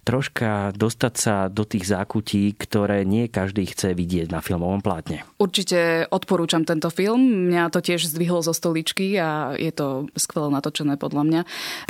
troška 0.07 0.73
dostať 0.73 1.15
sa 1.19 1.35
do 1.51 1.67
tých 1.67 1.91
zákutí, 1.91 2.55
ktoré 2.57 3.03
nie 3.03 3.27
každý 3.27 3.67
chce 3.67 3.93
vidieť 3.93 4.31
na 4.31 4.39
filmovom 4.39 4.81
plátne. 4.81 5.27
Určite 5.37 6.07
odporúčam 6.09 6.63
tento 6.63 6.89
film. 6.89 7.51
Mňa 7.51 7.75
to 7.75 7.83
tiež 7.83 8.07
zdvihlo 8.07 8.41
zo 8.41 8.55
stoličky 8.55 9.19
a 9.19 9.59
je 9.59 9.75
to 9.75 10.07
skvelo 10.15 10.49
natočené 10.55 10.95
podľa 10.95 11.23
mňa. 11.27 11.41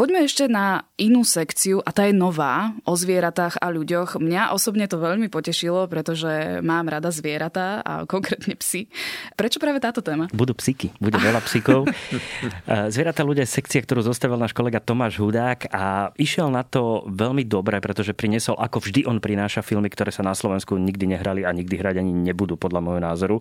Poďme 0.01 0.25
ešte 0.25 0.49
na 0.49 0.89
inú 0.97 1.23
sekciu 1.27 1.85
a 1.85 1.93
tá 1.93 2.09
je 2.09 2.17
nová 2.17 2.73
o 2.89 2.97
zvieratách 2.97 3.61
a 3.61 3.69
ľuďoch. 3.69 4.17
Mňa 4.17 4.57
osobne 4.57 4.89
to 4.89 4.97
veľmi 4.97 5.29
potešilo, 5.29 5.85
pretože 5.91 6.65
mám 6.65 6.89
rada 6.89 7.13
zvieratá 7.13 7.76
a 7.81 8.05
konkrétne 8.05 8.55
psy. 8.59 8.89
Prečo 9.35 9.59
práve 9.59 9.81
táto 9.81 10.01
téma? 10.01 10.29
Budú 10.33 10.53
psíky, 10.57 10.93
bude 11.01 11.17
veľa 11.17 11.41
psíkov. 11.45 11.89
Zvieratá 12.95 13.23
ľudia 13.25 13.45
je 13.45 13.55
sekcia, 13.57 13.81
ktorú 13.83 14.05
zostavil 14.05 14.39
náš 14.41 14.53
kolega 14.53 14.83
Tomáš 14.83 15.19
Hudák 15.21 15.71
a 15.73 16.13
išiel 16.21 16.49
na 16.53 16.63
to 16.63 17.07
veľmi 17.09 17.45
dobre, 17.47 17.81
pretože 17.81 18.17
priniesol, 18.17 18.59
ako 18.59 18.83
vždy 18.83 19.09
on 19.09 19.19
prináša 19.23 19.61
filmy, 19.65 19.89
ktoré 19.89 20.13
sa 20.13 20.25
na 20.25 20.37
Slovensku 20.37 20.77
nikdy 20.77 21.17
nehrali 21.17 21.43
a 21.47 21.51
nikdy 21.51 21.75
hrať 21.77 22.01
ani 22.01 22.13
nebudú, 22.13 22.57
podľa 22.57 22.81
môjho 22.83 23.03
názoru. 23.03 23.37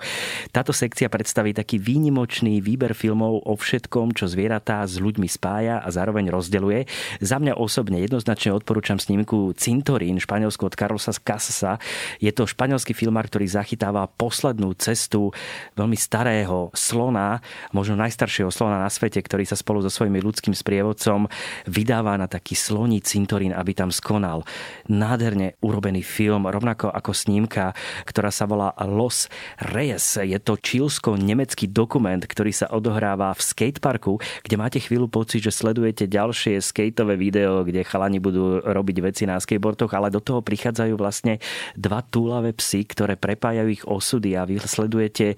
Táto 0.51 0.75
sekcia 0.75 1.09
predstaví 1.09 1.55
taký 1.55 1.79
výnimočný 1.81 2.59
výber 2.59 2.93
filmov 2.93 3.43
o 3.43 3.53
všetkom, 3.57 4.13
čo 4.13 4.29
zvieratá 4.29 4.83
s 4.85 4.99
ľuďmi 4.99 5.25
spája 5.25 5.81
a 5.81 5.87
zároveň 5.89 6.29
rozdeluje. 6.29 6.85
Za 7.23 7.41
mňa 7.41 7.57
osobne 7.57 8.03
jednoznačne 8.03 8.53
odporúčam 8.53 8.99
snímku 9.01 9.55
Cintorín, 9.57 10.21
Španielsko 10.21 10.69
od 10.69 10.77
Carlosa 10.77 11.15
Casasa. 11.15 11.81
Je 12.19 12.29
to 12.29 12.45
španielský 12.45 12.93
filmár, 12.93 13.27
ktorý 13.31 13.47
zachytáva 13.49 14.05
poslednú 14.25 14.73
cestu 14.73 15.29
veľmi 15.77 15.93
starého 15.93 16.73
slona, 16.73 17.45
možno 17.69 17.93
najstaršieho 17.93 18.49
slona 18.49 18.81
na 18.81 18.89
svete, 18.89 19.21
ktorý 19.21 19.45
sa 19.45 19.53
spolu 19.53 19.85
so 19.85 19.93
svojimi 19.93 20.17
ľudským 20.17 20.57
sprievodcom 20.57 21.29
vydáva 21.69 22.17
na 22.17 22.25
taký 22.25 22.57
sloní 22.57 23.05
cintorín, 23.05 23.53
aby 23.53 23.77
tam 23.77 23.93
skonal. 23.93 24.41
Nádherne 24.89 25.61
urobený 25.61 26.01
film, 26.01 26.49
rovnako 26.49 26.89
ako 26.89 27.13
snímka, 27.13 27.77
ktorá 28.09 28.33
sa 28.33 28.49
volá 28.49 28.73
Los 28.81 29.29
Reyes. 29.61 30.17
Je 30.17 30.41
to 30.41 30.57
čílsko-nemecký 30.57 31.69
dokument, 31.69 32.25
ktorý 32.25 32.49
sa 32.49 32.73
odohráva 32.73 33.37
v 33.37 33.45
skateparku, 33.45 34.17
kde 34.41 34.55
máte 34.57 34.81
chvíľu 34.81 35.05
pocit, 35.05 35.45
že 35.45 35.53
sledujete 35.53 36.09
ďalšie 36.09 36.57
skateové 36.65 37.13
video, 37.13 37.61
kde 37.61 37.85
chalani 37.85 38.17
budú 38.17 38.57
robiť 38.65 38.97
veci 39.05 39.23
na 39.29 39.37
skateboardoch, 39.37 39.93
ale 39.93 40.09
do 40.09 40.17
toho 40.17 40.41
prichádzajú 40.41 40.97
vlastne 40.97 41.37
dva 41.77 42.01
túlavé 42.01 42.55
psy, 42.57 42.87
ktoré 42.87 43.19
prepájajú 43.19 43.69
ich 43.69 43.83
osudy 44.15 44.37
a 44.37 44.45
vy 44.45 44.59
sledujete 44.59 45.35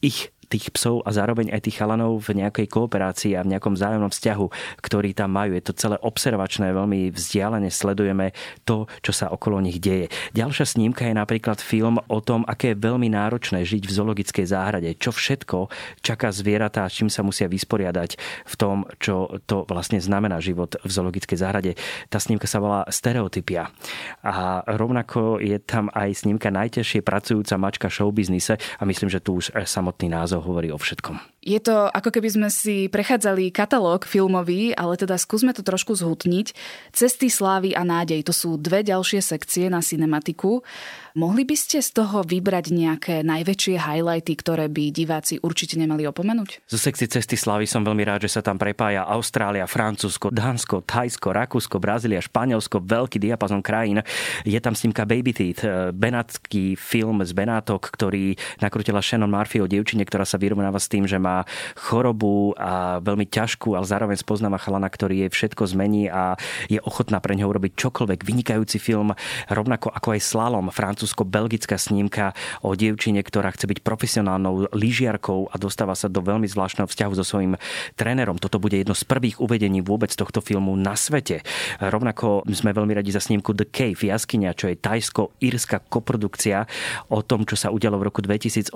ich 0.00 0.30
tých 0.48 0.72
psov 0.72 1.04
a 1.04 1.12
zároveň 1.12 1.52
aj 1.52 1.68
tých 1.68 1.78
chalanov 1.78 2.24
v 2.24 2.40
nejakej 2.44 2.66
kooperácii 2.72 3.36
a 3.36 3.44
v 3.44 3.52
nejakom 3.52 3.76
vzájomnom 3.76 4.08
vzťahu, 4.08 4.46
ktorý 4.80 5.12
tam 5.12 5.36
majú. 5.36 5.52
Je 5.54 5.64
to 5.64 5.76
celé 5.76 5.96
observačné, 6.00 6.72
veľmi 6.72 7.12
vzdialene 7.12 7.68
sledujeme 7.68 8.32
to, 8.64 8.88
čo 9.04 9.12
sa 9.12 9.28
okolo 9.28 9.60
nich 9.60 9.76
deje. 9.78 10.08
Ďalšia 10.32 10.64
snímka 10.64 11.04
je 11.04 11.14
napríklad 11.14 11.60
film 11.60 12.00
o 12.00 12.18
tom, 12.24 12.48
aké 12.48 12.72
je 12.72 12.80
veľmi 12.80 13.12
náročné 13.12 13.62
žiť 13.68 13.84
v 13.84 13.92
zoologickej 13.92 14.46
záhrade. 14.48 14.90
Čo 14.96 15.12
všetko 15.12 15.68
čaká 16.00 16.32
zvieratá, 16.32 16.88
s 16.88 16.96
čím 16.96 17.12
sa 17.12 17.20
musia 17.20 17.50
vysporiadať 17.50 18.16
v 18.48 18.54
tom, 18.56 18.88
čo 18.96 19.28
to 19.44 19.68
vlastne 19.68 20.00
znamená 20.00 20.40
život 20.40 20.80
v 20.80 20.90
zoologickej 20.90 21.38
záhrade. 21.38 21.72
Tá 22.08 22.16
snímka 22.16 22.48
sa 22.48 22.62
volá 22.62 22.88
Stereotypia. 22.88 23.68
A 24.24 24.64
rovnako 24.64 25.42
je 25.42 25.58
tam 25.60 25.92
aj 25.92 26.24
snímka 26.24 26.48
najtežšie 26.48 27.04
pracujúca 27.04 27.54
mačka 27.60 27.88
showbiznise 27.90 28.56
a 28.56 28.82
myslím, 28.86 29.10
že 29.10 29.20
tu 29.20 29.36
už 29.42 29.52
samotný 29.66 30.08
názov 30.08 30.37
to 30.38 30.46
hovorí 30.46 30.70
o 30.70 30.78
všetkom. 30.78 31.37
Je 31.48 31.56
to 31.64 31.88
ako 31.88 32.12
keby 32.12 32.28
sme 32.28 32.48
si 32.52 32.92
prechádzali 32.92 33.48
katalóg 33.48 34.04
filmový, 34.04 34.76
ale 34.76 35.00
teda 35.00 35.16
skúsme 35.16 35.56
to 35.56 35.64
trošku 35.64 35.96
zhutniť. 35.96 36.52
Cesty 36.92 37.32
slávy 37.32 37.72
a 37.72 37.88
nádej, 37.88 38.20
to 38.20 38.36
sú 38.36 38.60
dve 38.60 38.84
ďalšie 38.84 39.24
sekcie 39.24 39.72
na 39.72 39.80
cinematiku. 39.80 40.60
Mohli 41.16 41.48
by 41.48 41.56
ste 41.56 41.80
z 41.80 41.96
toho 41.96 42.20
vybrať 42.20 42.68
nejaké 42.68 43.14
najväčšie 43.24 43.80
highlighty, 43.80 44.36
ktoré 44.36 44.68
by 44.68 44.92
diváci 44.92 45.40
určite 45.40 45.80
nemali 45.80 46.04
opomenúť? 46.04 46.68
Zo 46.68 46.76
sekcie 46.76 47.08
Cesty 47.08 47.40
slavy 47.40 47.64
som 47.64 47.80
veľmi 47.80 48.04
rád, 48.04 48.28
že 48.28 48.36
sa 48.36 48.44
tam 48.44 48.60
prepája 48.60 49.08
Austrália, 49.08 49.64
Francúzsko, 49.64 50.28
Dánsko, 50.28 50.84
Thajsko, 50.84 51.32
Rakúsko, 51.32 51.80
Brazília, 51.80 52.20
Španielsko, 52.20 52.84
veľký 52.84 53.16
diapazon 53.16 53.64
krajín. 53.64 54.04
Je 54.44 54.60
tam 54.60 54.76
snímka 54.76 55.08
Baby 55.08 55.32
Teeth, 55.32 55.64
eh, 55.64 55.96
benátsky 55.96 56.76
film 56.76 57.24
z 57.24 57.32
Benátok, 57.32 57.88
ktorý 57.88 58.36
nakrutila 58.60 59.00
Shannon 59.00 59.32
Murphy 59.32 59.64
o 59.64 59.66
dievčine, 59.66 60.04
ktorá 60.04 60.28
sa 60.28 60.36
vyrovnáva 60.36 60.76
s 60.76 60.92
tým, 60.92 61.08
že 61.08 61.16
má 61.16 61.37
má 61.38 61.46
chorobu 61.78 62.58
a 62.58 62.98
veľmi 62.98 63.30
ťažkú, 63.30 63.78
ale 63.78 63.86
zároveň 63.86 64.18
spoznáva 64.18 64.58
chalana, 64.58 64.90
ktorý 64.90 65.26
jej 65.26 65.30
všetko 65.30 65.70
zmení 65.70 66.10
a 66.10 66.34
je 66.66 66.82
ochotná 66.82 67.22
pre 67.22 67.38
neho 67.38 67.46
urobiť 67.46 67.78
čokoľvek. 67.78 68.26
Vynikajúci 68.26 68.82
film, 68.82 69.14
rovnako 69.46 69.94
ako 69.94 70.18
aj 70.18 70.20
Slalom, 70.26 70.66
francúzsko-belgická 70.74 71.78
snímka 71.78 72.34
o 72.66 72.74
dievčine, 72.74 73.22
ktorá 73.22 73.54
chce 73.54 73.70
byť 73.70 73.78
profesionálnou 73.86 74.74
lyžiarkou 74.74 75.52
a 75.52 75.54
dostáva 75.60 75.94
sa 75.94 76.10
do 76.10 76.18
veľmi 76.18 76.50
zvláštneho 76.50 76.90
vzťahu 76.90 77.12
so 77.14 77.24
svojím 77.24 77.54
trénerom. 77.94 78.40
Toto 78.42 78.58
bude 78.58 78.74
jedno 78.74 78.98
z 78.98 79.06
prvých 79.06 79.38
uvedení 79.38 79.84
vôbec 79.84 80.10
tohto 80.10 80.42
filmu 80.42 80.74
na 80.74 80.98
svete. 80.98 81.46
Rovnako 81.78 82.42
sme 82.50 82.74
veľmi 82.74 82.98
radi 82.98 83.14
za 83.14 83.22
snímku 83.22 83.54
The 83.54 83.68
Cave, 83.68 84.00
jaskyňa, 84.00 84.56
čo 84.58 84.72
je 84.72 84.80
tajsko-írska 84.80 85.86
koprodukcia 85.86 86.66
o 87.12 87.22
tom, 87.22 87.46
čo 87.46 87.54
sa 87.54 87.70
udialo 87.70 88.00
v 88.00 88.06
roku 88.10 88.20
2018, 88.24 88.74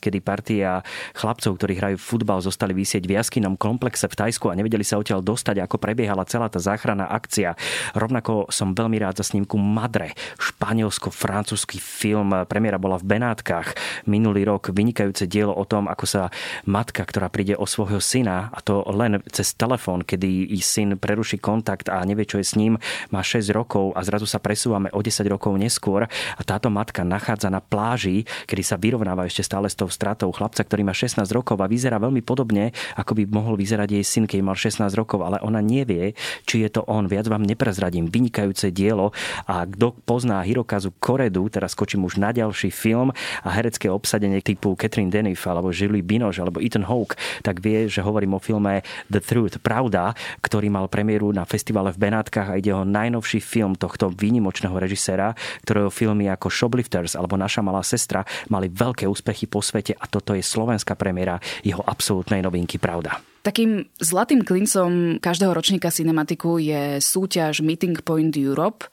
kedy 0.00 0.18
partia 0.22 0.80
chlapcov, 1.18 1.58
ktorí 1.58 1.74
hrajú 1.88 1.96
futbal, 1.96 2.44
zostali 2.44 2.76
vysieť 2.76 3.08
v 3.08 3.16
jaskynom 3.16 3.56
komplexe 3.56 4.04
v 4.12 4.12
Tajsku 4.12 4.52
a 4.52 4.58
nevedeli 4.60 4.84
sa 4.84 5.00
odtiaľ 5.00 5.24
dostať, 5.24 5.64
ako 5.64 5.80
prebiehala 5.80 6.28
celá 6.28 6.52
tá 6.52 6.60
záchranná 6.60 7.08
akcia. 7.08 7.56
Rovnako 7.96 8.52
som 8.52 8.76
veľmi 8.76 9.00
rád 9.00 9.24
za 9.24 9.32
snímku 9.32 9.56
Madre, 9.56 10.12
španielsko-francúzsky 10.36 11.80
film. 11.80 12.44
Premiéra 12.44 12.76
bola 12.76 13.00
v 13.00 13.16
Benátkach 13.16 13.72
minulý 14.04 14.44
rok. 14.44 14.68
Vynikajúce 14.68 15.24
dielo 15.24 15.56
o 15.56 15.64
tom, 15.64 15.88
ako 15.88 16.04
sa 16.04 16.22
matka, 16.68 17.08
ktorá 17.08 17.32
príde 17.32 17.56
o 17.56 17.64
svojho 17.64 18.04
syna, 18.04 18.52
a 18.52 18.60
to 18.60 18.84
len 18.92 19.24
cez 19.32 19.56
telefón, 19.56 20.04
kedy 20.04 20.52
syn 20.60 21.00
preruší 21.00 21.40
kontakt 21.40 21.88
a 21.88 22.04
nevie, 22.04 22.28
čo 22.28 22.36
je 22.36 22.44
s 22.44 22.52
ním, 22.52 22.76
má 23.08 23.24
6 23.24 23.48
rokov 23.56 23.96
a 23.96 24.04
zrazu 24.04 24.28
sa 24.28 24.36
presúvame 24.36 24.92
o 24.92 25.00
10 25.00 25.24
rokov 25.32 25.56
neskôr 25.56 26.04
a 26.36 26.42
táto 26.44 26.68
matka 26.68 27.00
nachádza 27.00 27.48
na 27.48 27.64
pláži, 27.64 28.28
kedy 28.44 28.60
sa 28.60 28.76
vyrovnáva 28.76 29.24
ešte 29.24 29.40
stále 29.40 29.72
s 29.72 29.78
tou 29.78 29.88
stratou 29.88 30.28
chlapca, 30.34 30.60
ktorý 30.60 30.84
má 30.84 30.92
16 30.92 31.24
rokov 31.32 31.56
a 31.62 31.70
vyzerá 31.78 32.02
veľmi 32.02 32.26
podobne, 32.26 32.74
ako 32.98 33.14
by 33.14 33.22
mohol 33.30 33.54
vyzerať 33.54 33.94
jej 33.94 34.02
syn, 34.02 34.24
keď 34.26 34.42
mal 34.42 34.58
16 34.58 34.90
rokov, 34.98 35.22
ale 35.22 35.38
ona 35.46 35.62
nevie, 35.62 36.18
či 36.42 36.66
je 36.66 36.68
to 36.74 36.82
on. 36.90 37.06
Viac 37.06 37.30
vám 37.30 37.46
neprezradím. 37.46 38.10
Vynikajúce 38.10 38.74
dielo 38.74 39.14
a 39.46 39.62
kto 39.62 39.94
pozná 40.02 40.42
Hirokazu 40.42 40.98
Koredu, 40.98 41.46
teraz 41.46 41.78
skočím 41.78 42.02
už 42.02 42.18
na 42.18 42.34
ďalší 42.34 42.74
film 42.74 43.14
a 43.46 43.48
herecké 43.54 43.86
obsadenie 43.86 44.42
typu 44.42 44.74
Catherine 44.74 45.14
Deneuve 45.14 45.46
alebo 45.46 45.70
Julie 45.70 46.02
Binoche 46.02 46.42
alebo 46.42 46.58
Ethan 46.58 46.82
Hawke, 46.82 47.14
tak 47.46 47.62
vie, 47.62 47.86
že 47.86 48.02
hovorím 48.02 48.34
o 48.34 48.42
filme 48.42 48.82
The 49.06 49.22
Truth, 49.22 49.62
Pravda, 49.62 50.16
ktorý 50.42 50.72
mal 50.72 50.90
premiéru 50.90 51.30
na 51.30 51.46
festivale 51.46 51.94
v 51.94 52.10
Benátkach 52.10 52.50
a 52.50 52.58
ide 52.58 52.74
o 52.74 52.82
najnovší 52.82 53.38
film 53.38 53.78
tohto 53.78 54.10
výnimočného 54.10 54.74
režiséra, 54.74 55.36
ktorého 55.62 55.92
filmy 55.92 56.26
ako 56.26 56.50
Shoplifters 56.50 57.14
alebo 57.14 57.38
Naša 57.38 57.62
malá 57.62 57.84
sestra 57.86 58.26
mali 58.50 58.66
veľké 58.72 59.06
úspechy 59.06 59.46
po 59.46 59.62
svete 59.62 59.94
a 59.94 60.08
toto 60.08 60.32
je 60.32 60.42
slovenská 60.42 60.96
premiéra 60.96 61.36
jeho 61.68 61.84
absolútnej 61.84 62.40
novinky 62.40 62.80
Pravda. 62.80 63.20
Takým 63.44 63.86
zlatým 64.00 64.42
klincom 64.44 65.20
každého 65.22 65.52
ročníka 65.54 65.92
cinematiku 65.92 66.58
je 66.58 66.98
súťaž 66.98 67.60
Meeting 67.64 68.00
Point 68.02 68.34
Europe. 68.36 68.88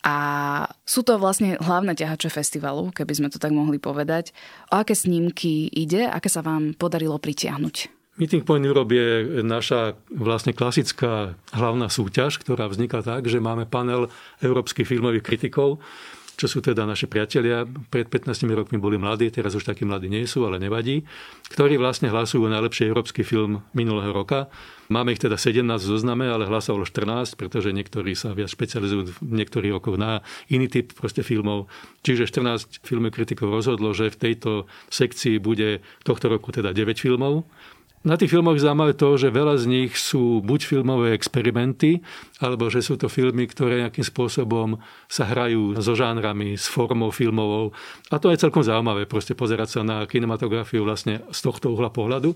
A 0.00 0.16
sú 0.88 1.04
to 1.04 1.20
vlastne 1.20 1.60
hlavné 1.60 1.92
ťahače 1.92 2.32
festivalu, 2.32 2.88
keby 2.88 3.12
sme 3.20 3.28
to 3.28 3.36
tak 3.36 3.52
mohli 3.52 3.76
povedať. 3.76 4.32
O 4.72 4.80
aké 4.80 4.96
snímky 4.96 5.68
ide, 5.68 6.08
aké 6.08 6.32
sa 6.32 6.40
vám 6.40 6.72
podarilo 6.72 7.20
pritiahnuť? 7.20 8.00
Meeting 8.20 8.44
Point 8.44 8.64
Europe 8.68 8.92
je 8.92 9.40
naša 9.40 9.96
vlastne 10.12 10.52
klasická 10.52 11.36
hlavná 11.56 11.88
súťaž, 11.88 12.36
ktorá 12.36 12.68
vzniká 12.68 13.00
tak, 13.00 13.28
že 13.28 13.40
máme 13.40 13.64
panel 13.64 14.12
európskych 14.44 14.84
filmových 14.84 15.24
kritikov, 15.24 15.80
čo 16.40 16.48
sú 16.48 16.64
teda 16.64 16.88
naši 16.88 17.04
priatelia. 17.04 17.68
Pred 17.68 18.08
15 18.08 18.48
rokmi 18.48 18.80
boli 18.80 18.96
mladí, 18.96 19.28
teraz 19.28 19.52
už 19.52 19.68
takí 19.68 19.84
mladí 19.84 20.08
nie 20.08 20.24
sú, 20.24 20.48
ale 20.48 20.56
nevadí, 20.56 21.04
ktorí 21.52 21.76
vlastne 21.76 22.08
hlasujú 22.08 22.48
najlepší 22.48 22.88
európsky 22.88 23.20
film 23.20 23.60
minulého 23.76 24.08
roka. 24.08 24.48
Máme 24.88 25.12
ich 25.12 25.20
teda 25.20 25.36
17 25.36 25.68
v 25.68 25.84
zozname, 25.84 26.32
ale 26.32 26.48
hlasovalo 26.48 26.88
14, 26.88 27.36
pretože 27.36 27.76
niektorí 27.76 28.16
sa 28.16 28.32
viac 28.32 28.48
špecializujú 28.48 29.20
v 29.20 29.36
niektorých 29.36 29.76
rokoch 29.76 30.00
na 30.00 30.24
iný 30.48 30.72
typ 30.72 30.96
proste 30.96 31.20
filmov. 31.20 31.68
Čiže 32.00 32.24
14 32.24 32.80
filmov 32.88 33.12
kritikov 33.12 33.52
rozhodlo, 33.52 33.92
že 33.92 34.08
v 34.08 34.16
tejto 34.16 34.50
sekcii 34.88 35.36
bude 35.38 35.84
tohto 36.08 36.32
roku 36.32 36.56
teda 36.56 36.72
9 36.72 36.96
filmov 36.96 37.44
na 38.00 38.16
tých 38.16 38.32
filmoch 38.32 38.56
zaujímavé 38.56 38.96
to, 38.96 39.20
že 39.20 39.28
veľa 39.28 39.60
z 39.60 39.64
nich 39.68 39.92
sú 39.92 40.40
buď 40.40 40.60
filmové 40.64 41.12
experimenty, 41.12 42.00
alebo 42.40 42.72
že 42.72 42.80
sú 42.80 42.96
to 42.96 43.12
filmy, 43.12 43.44
ktoré 43.44 43.84
nejakým 43.84 44.06
spôsobom 44.08 44.80
sa 45.04 45.28
hrajú 45.28 45.76
so 45.76 45.92
žánrami, 45.92 46.56
s 46.56 46.64
formou 46.64 47.12
filmovou. 47.12 47.76
A 48.08 48.16
to 48.16 48.32
je 48.32 48.40
celkom 48.40 48.64
zaujímavé, 48.64 49.04
proste 49.04 49.36
pozerať 49.36 49.68
sa 49.76 49.80
na 49.84 50.08
kinematografiu 50.08 50.80
vlastne 50.80 51.20
z 51.28 51.40
tohto 51.44 51.76
uhla 51.76 51.92
pohľadu. 51.92 52.32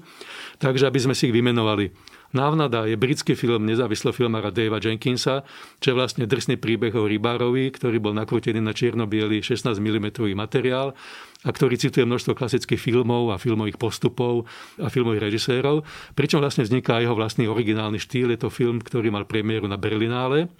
Takže 0.60 0.84
aby 0.84 1.00
sme 1.00 1.16
si 1.16 1.32
ich 1.32 1.36
vymenovali. 1.36 1.88
Návnada 2.34 2.82
je 2.90 2.98
britský 2.98 3.38
film 3.38 3.62
nezávislého 3.62 4.10
filmára 4.10 4.50
Davea 4.50 4.82
Jenkinsa, 4.82 5.46
čo 5.78 5.94
je 5.94 5.98
vlastne 5.98 6.26
drsný 6.26 6.58
príbeh 6.58 6.90
o 6.98 7.06
rybárovi, 7.06 7.70
ktorý 7.70 8.02
bol 8.02 8.10
nakrútený 8.10 8.58
na 8.58 8.74
čierno 8.74 9.06
16 9.06 9.62
mm 9.62 10.34
materiál 10.34 10.98
a 11.46 11.50
ktorý 11.54 11.78
cituje 11.78 12.02
množstvo 12.02 12.34
klasických 12.34 12.82
filmov 12.82 13.30
a 13.30 13.38
filmových 13.38 13.78
postupov 13.78 14.50
a 14.82 14.90
filmových 14.90 15.30
režisérov. 15.30 15.86
Pričom 16.18 16.42
vlastne 16.42 16.66
vzniká 16.66 16.98
jeho 16.98 17.14
vlastný 17.14 17.46
originálny 17.46 18.02
štýl. 18.02 18.34
Je 18.34 18.42
to 18.42 18.50
film, 18.50 18.82
ktorý 18.82 19.14
mal 19.14 19.30
premiéru 19.30 19.70
na 19.70 19.78
Berlinále. 19.78 20.50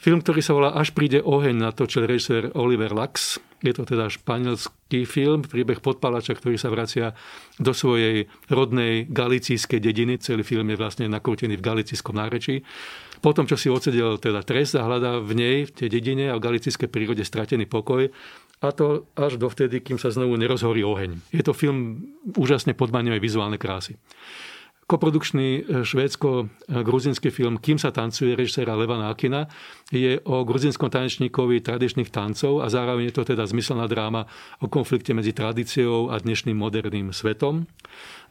Film, 0.00 0.24
ktorý 0.24 0.40
sa 0.40 0.56
volá 0.56 0.72
Až 0.72 0.96
príde 0.96 1.20
oheň, 1.20 1.60
natočil 1.60 2.08
režisér 2.08 2.56
Oliver 2.56 2.88
Lux. 2.88 3.36
Je 3.60 3.76
to 3.76 3.84
teda 3.84 4.08
španielský 4.08 5.04
film, 5.04 5.44
príbeh 5.44 5.84
podpalača, 5.84 6.40
ktorý 6.40 6.56
sa 6.56 6.72
vracia 6.72 7.12
do 7.60 7.76
svojej 7.76 8.24
rodnej 8.48 9.04
galicijskej 9.12 9.76
dediny. 9.76 10.16
Celý 10.16 10.40
film 10.40 10.72
je 10.72 10.80
vlastne 10.80 11.04
nakrútený 11.04 11.60
v 11.60 11.66
galicijskom 11.68 12.16
nárečí. 12.16 12.64
Potom, 13.20 13.44
čo 13.44 13.60
si 13.60 13.68
odsedel 13.68 14.16
teda 14.16 14.40
trest 14.40 14.72
a 14.72 14.88
hľadá 14.88 15.20
v 15.20 15.36
nej, 15.36 15.56
v 15.68 15.72
tej 15.76 15.92
dedine 15.92 16.32
a 16.32 16.40
v 16.40 16.48
galicijskej 16.48 16.88
prírode 16.88 17.20
stratený 17.20 17.68
pokoj, 17.68 18.08
a 18.64 18.68
to 18.72 19.04
až 19.20 19.36
dovtedy, 19.36 19.84
kým 19.84 20.00
sa 20.00 20.08
znovu 20.08 20.40
nerozhorí 20.40 20.80
oheň. 20.80 21.28
Je 21.28 21.44
to 21.44 21.52
film 21.52 22.08
úžasne 22.40 22.72
podmaňovej 22.72 23.20
vizuálnej 23.20 23.60
krásy 23.60 24.00
koprodukčný 24.90 25.48
e, 25.54 25.86
švédsko-gruzinský 25.86 27.30
film 27.30 27.62
Kým 27.62 27.78
sa 27.78 27.94
tancuje 27.94 28.34
režiséra 28.34 28.74
Levana 28.74 29.14
Akina 29.14 29.46
je 29.94 30.18
o 30.26 30.42
gruzinskom 30.42 30.90
tanečníkovi 30.90 31.62
tradičných 31.62 32.10
tancov 32.10 32.58
a 32.58 32.66
zároveň 32.66 33.10
je 33.10 33.14
to 33.14 33.22
teda 33.22 33.46
zmyselná 33.46 33.86
dráma 33.86 34.26
o 34.58 34.66
konflikte 34.66 35.14
medzi 35.14 35.30
tradíciou 35.30 36.10
a 36.10 36.18
dnešným 36.18 36.58
moderným 36.58 37.14
svetom. 37.14 37.70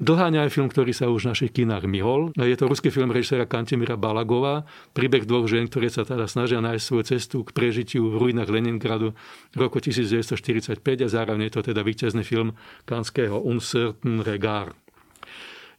Dlháňa 0.04 0.48
je 0.48 0.56
film, 0.56 0.68
ktorý 0.72 0.92
sa 0.92 1.12
už 1.12 1.28
v 1.28 1.32
našich 1.32 1.52
kinách 1.56 1.88
myhol. 1.88 2.32
Je 2.36 2.56
to 2.56 2.72
ruský 2.72 2.92
film 2.92 3.12
režiséra 3.12 3.48
Kantemira 3.48 4.00
Balagova, 4.00 4.64
príbeh 4.96 5.28
dvoch 5.28 5.48
žien, 5.48 5.68
ktoré 5.68 5.92
sa 5.92 6.08
teda 6.08 6.28
snažia 6.28 6.64
nájsť 6.64 6.84
svoju 6.84 7.04
cestu 7.04 7.38
k 7.44 7.52
prežitiu 7.52 8.08
v 8.08 8.20
ruinách 8.20 8.52
Leningradu 8.52 9.16
roku 9.56 9.84
1945 9.84 10.80
a 10.80 11.08
zároveň 11.08 11.52
je 11.52 11.54
to 11.60 11.62
teda 11.72 11.84
víťazný 11.84 12.24
film 12.24 12.56
kanského 12.88 13.36
Uncertain 13.44 14.24
Regard. 14.24 14.89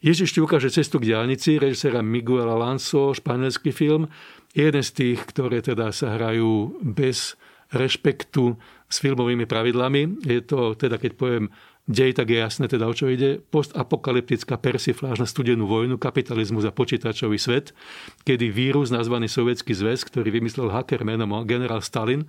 Ježiš 0.01 0.33
ti 0.33 0.41
ukáže 0.41 0.73
cestu 0.73 0.97
k 0.97 1.13
diálnici, 1.13 1.61
režisera 1.61 2.01
Miguel 2.01 2.49
Alonso, 2.49 3.13
španielský 3.13 3.69
film. 3.69 4.09
Je 4.57 4.65
jeden 4.65 4.81
z 4.81 4.91
tých, 4.97 5.21
ktoré 5.29 5.61
teda 5.61 5.93
sa 5.93 6.17
hrajú 6.17 6.81
bez 6.81 7.37
rešpektu 7.71 8.57
s 8.89 8.97
filmovými 8.99 9.45
pravidlami. 9.45 10.25
Je 10.25 10.41
to 10.41 10.73
teda, 10.75 10.97
keď 10.97 11.13
poviem 11.21 11.45
dej, 11.85 12.17
tak 12.17 12.33
je 12.33 12.41
jasné 12.41 12.67
teda, 12.67 12.89
o 12.89 12.97
čo 12.97 13.13
ide. 13.13 13.45
Postapokalyptická 13.45 14.57
persifláž 14.57 15.21
na 15.21 15.29
studenú 15.29 15.69
vojnu, 15.69 16.01
kapitalizmus 16.01 16.65
a 16.65 16.73
počítačový 16.73 17.37
svet, 17.37 17.77
kedy 18.25 18.49
vírus 18.49 18.89
nazvaný 18.89 19.29
Sovietský 19.29 19.77
zväz, 19.77 20.09
ktorý 20.09 20.33
vymyslel 20.33 20.73
hacker 20.73 21.05
menom 21.05 21.45
generál 21.45 21.85
Stalin, 21.85 22.25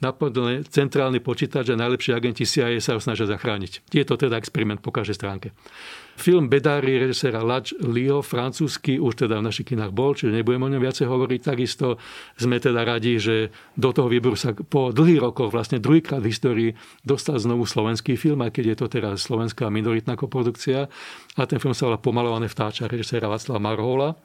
napadne 0.00 0.62
centrálny 0.66 1.24
počítač 1.24 1.72
a 1.72 1.80
najlepší 1.80 2.12
agenti 2.12 2.44
CIA 2.44 2.76
sa 2.80 2.96
ho 2.96 3.00
snažia 3.00 3.24
zachrániť. 3.24 3.88
To 4.06 4.14
teda 4.14 4.36
experiment 4.38 4.84
po 4.84 4.92
každej 4.92 5.16
stránke. 5.16 5.50
Film 6.16 6.48
Bedári 6.48 6.96
režisera 6.96 7.44
Lač 7.44 7.76
Lio, 7.76 8.24
francúzsky, 8.24 8.96
už 8.96 9.28
teda 9.28 9.36
v 9.36 9.52
našich 9.52 9.68
kinách 9.68 9.92
bol, 9.92 10.16
čiže 10.16 10.32
nebudem 10.32 10.64
o 10.64 10.72
ňom 10.72 10.80
viacej 10.80 11.04
hovoriť. 11.04 11.40
Takisto 11.44 12.00
sme 12.40 12.56
teda 12.56 12.88
radi, 12.88 13.20
že 13.20 13.52
do 13.76 13.92
toho 13.92 14.08
výboru 14.08 14.32
sa 14.32 14.56
po 14.56 14.96
dlhých 14.96 15.20
rokoch, 15.20 15.52
vlastne 15.52 15.76
druhýkrát 15.76 16.24
v 16.24 16.30
histórii, 16.32 16.70
dostal 17.04 17.36
znovu 17.36 17.68
slovenský 17.68 18.16
film, 18.16 18.40
aj 18.48 18.56
keď 18.56 18.64
je 18.72 18.76
to 18.80 18.86
teraz 18.88 19.28
slovenská 19.28 19.68
minoritná 19.68 20.16
koprodukcia. 20.16 20.88
A 21.36 21.42
ten 21.44 21.60
film 21.60 21.76
sa 21.76 21.92
volá 21.92 22.00
Pomalované 22.00 22.48
vtáča 22.48 22.88
režisera 22.88 23.28
Václava 23.28 23.60
Marhola. 23.60 24.16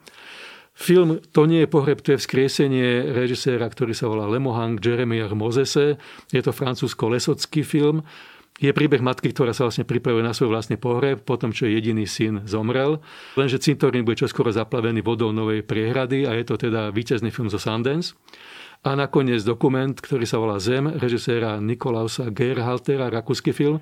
Film 0.72 1.20
To 1.36 1.44
nie 1.44 1.64
je 1.64 1.68
pohreb, 1.68 2.00
to 2.00 2.16
je 2.16 2.22
vzkriesenie 2.22 3.12
režiséra, 3.12 3.68
ktorý 3.68 3.92
sa 3.92 4.08
volá 4.08 4.24
Lemohang 4.24 4.80
Jeremiah 4.80 5.30
Mozese. 5.36 6.00
Je 6.32 6.40
to 6.40 6.50
francúzsko-lesocký 6.50 7.60
film. 7.60 8.00
Je 8.60 8.70
príbeh 8.70 9.02
matky, 9.02 9.32
ktorá 9.32 9.50
sa 9.56 9.66
vlastne 9.66 9.82
pripravuje 9.82 10.22
na 10.22 10.36
svoj 10.36 10.52
vlastný 10.54 10.78
pohreb, 10.78 11.24
potom 11.24 11.50
čo 11.50 11.66
jediný 11.66 12.06
syn 12.06 12.44
zomrel. 12.46 13.00
Lenže 13.34 13.58
cintorín 13.58 14.06
bude 14.06 14.20
čoskoro 14.20 14.52
zaplavený 14.52 15.02
vodou 15.02 15.32
novej 15.32 15.64
priehrady 15.64 16.28
a 16.28 16.36
je 16.36 16.44
to 16.46 16.54
teda 16.56 16.92
víťazný 16.92 17.32
film 17.32 17.50
zo 17.50 17.58
Sundance. 17.58 18.14
A 18.82 18.98
nakoniec 18.98 19.46
dokument, 19.46 19.94
ktorý 19.94 20.26
sa 20.26 20.42
volá 20.42 20.58
Zem, 20.58 20.90
režiséra 20.98 21.62
Nikolausa 21.62 22.34
Gerhaltera, 22.34 23.14
rakúsky 23.14 23.54
film, 23.54 23.78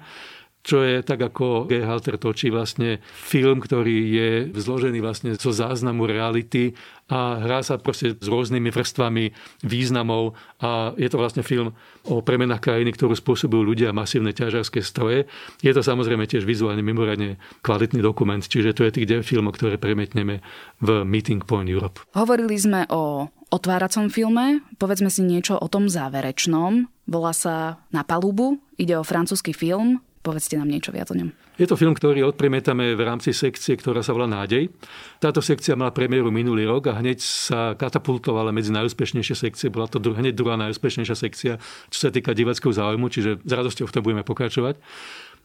čo 0.60 0.84
je 0.84 1.00
tak 1.00 1.20
ako 1.20 1.64
G. 1.64 1.80
Halter 1.80 2.20
točí 2.20 2.52
vlastne 2.52 3.00
film, 3.16 3.64
ktorý 3.64 3.96
je 4.12 4.30
zložený 4.52 5.00
vlastne 5.00 5.32
zo 5.36 5.52
záznamu 5.52 6.04
reality 6.04 6.76
a 7.10 7.40
hrá 7.42 7.64
sa 7.64 7.80
proste 7.80 8.14
s 8.14 8.26
rôznymi 8.28 8.70
vrstvami 8.70 9.24
významov 9.66 10.38
a 10.62 10.94
je 10.94 11.08
to 11.10 11.18
vlastne 11.18 11.42
film 11.42 11.74
o 12.06 12.22
premenách 12.22 12.62
krajiny, 12.62 12.94
ktorú 12.94 13.18
spôsobujú 13.18 13.66
ľudia 13.66 13.90
masívne 13.90 14.30
ťažarské 14.30 14.84
stroje. 14.84 15.26
Je 15.64 15.72
to 15.74 15.82
samozrejme 15.82 16.28
tiež 16.28 16.46
vizuálne 16.46 16.84
mimoriadne 16.84 17.40
kvalitný 17.64 18.04
dokument, 18.04 18.40
čiže 18.40 18.76
to 18.76 18.86
je 18.86 18.94
tých 18.94 19.24
9 19.24 19.26
filmov, 19.26 19.58
ktoré 19.58 19.80
premietneme 19.80 20.44
v 20.78 20.88
Meeting 21.02 21.42
Point 21.42 21.72
Europe. 21.72 22.04
Hovorili 22.14 22.54
sme 22.60 22.86
o 22.92 23.26
otváracom 23.50 24.06
filme, 24.12 24.62
povedzme 24.78 25.10
si 25.10 25.26
niečo 25.26 25.58
o 25.58 25.66
tom 25.66 25.90
záverečnom. 25.90 26.86
Volá 27.10 27.34
sa 27.34 27.82
Na 27.90 28.06
palubu, 28.06 28.62
ide 28.78 28.94
o 28.94 29.02
francúzsky 29.02 29.50
film, 29.50 29.98
Povedzte 30.20 30.60
nám 30.60 30.68
niečo 30.68 30.92
viac 30.92 31.08
o 31.08 31.16
ňom. 31.16 31.32
Je 31.56 31.64
to 31.64 31.80
film, 31.80 31.96
ktorý 31.96 32.28
odpremietame 32.28 32.92
v 32.92 33.02
rámci 33.08 33.32
sekcie, 33.32 33.72
ktorá 33.72 34.04
sa 34.04 34.12
volá 34.12 34.28
Nádej. 34.28 34.68
Táto 35.16 35.40
sekcia 35.40 35.72
mala 35.80 35.96
premiéru 35.96 36.28
minulý 36.28 36.68
rok 36.68 36.92
a 36.92 37.00
hneď 37.00 37.24
sa 37.24 37.72
katapultovala 37.72 38.52
medzi 38.52 38.68
najúspešnejšie 38.68 39.36
sekcie. 39.48 39.72
Bola 39.72 39.88
to 39.88 39.96
dru- 39.96 40.12
hneď 40.12 40.36
druhá 40.36 40.60
najúspešnejšia 40.60 41.16
sekcia, 41.16 41.52
čo 41.88 41.98
sa 42.04 42.12
týka 42.12 42.36
divackého 42.36 42.68
záujmu, 42.68 43.08
čiže 43.08 43.40
s 43.40 43.52
radosťou 43.52 43.88
v 43.88 43.94
tom 43.96 44.02
budeme 44.04 44.20
pokračovať. 44.20 44.76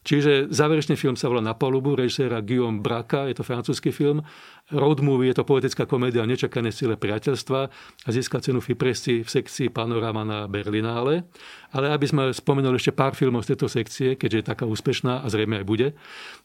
Čiže 0.05 0.53
záverečný 0.53 0.93
film 0.93 1.17
sa 1.17 1.33
volá 1.33 1.41
Na 1.41 1.57
polubu, 1.57 1.97
režiséra 1.97 2.37
Guillaume 2.45 2.85
Braka, 2.85 3.25
je 3.25 3.41
to 3.41 3.41
francúzsky 3.41 3.89
film. 3.89 4.21
Road 4.69 5.01
movie 5.01 5.33
je 5.33 5.41
to 5.41 5.49
poetická 5.49 5.89
komédia 5.89 6.21
nečakané 6.29 6.69
sile 6.69 6.93
priateľstva 6.93 7.59
a 8.05 8.09
získa 8.13 8.37
cenu 8.37 8.61
Fipresti 8.61 9.25
v 9.25 9.29
sekcii 9.29 9.73
Panorama 9.73 10.21
na 10.21 10.39
Berlinále. 10.45 11.25
Ale 11.73 11.89
aby 11.89 12.05
sme 12.05 12.23
spomenuli 12.29 12.77
ešte 12.77 12.93
pár 12.93 13.17
filmov 13.17 13.49
z 13.49 13.57
tejto 13.57 13.65
sekcie, 13.65 14.13
keďže 14.13 14.37
je 14.37 14.49
taká 14.53 14.69
úspešná 14.69 15.25
a 15.25 15.27
zrejme 15.27 15.61
aj 15.61 15.65
bude, 15.65 15.87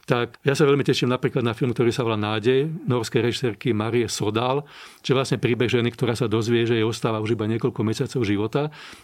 tak 0.09 0.41
ja 0.43 0.57
sa 0.57 0.67
veľmi 0.67 0.83
teším 0.83 1.13
napríklad 1.13 1.45
na 1.45 1.55
film, 1.55 1.71
ktorý 1.71 1.95
sa 1.95 2.03
volá 2.03 2.19
Nádej, 2.19 2.67
norskej 2.89 3.21
režisérky 3.23 3.71
Marie 3.71 4.11
Sodal, 4.11 4.67
čo 5.05 5.15
je 5.15 5.19
vlastne 5.19 5.39
príbeh 5.39 5.71
ženy, 5.71 5.93
ktorá 5.95 6.19
sa 6.19 6.27
dozvie, 6.27 6.67
že 6.67 6.81
jej 6.81 6.87
ostáva 6.87 7.23
už 7.23 7.39
iba 7.39 7.47
niekoľko 7.47 7.81
mesiacov 7.87 8.21
života 8.27 8.63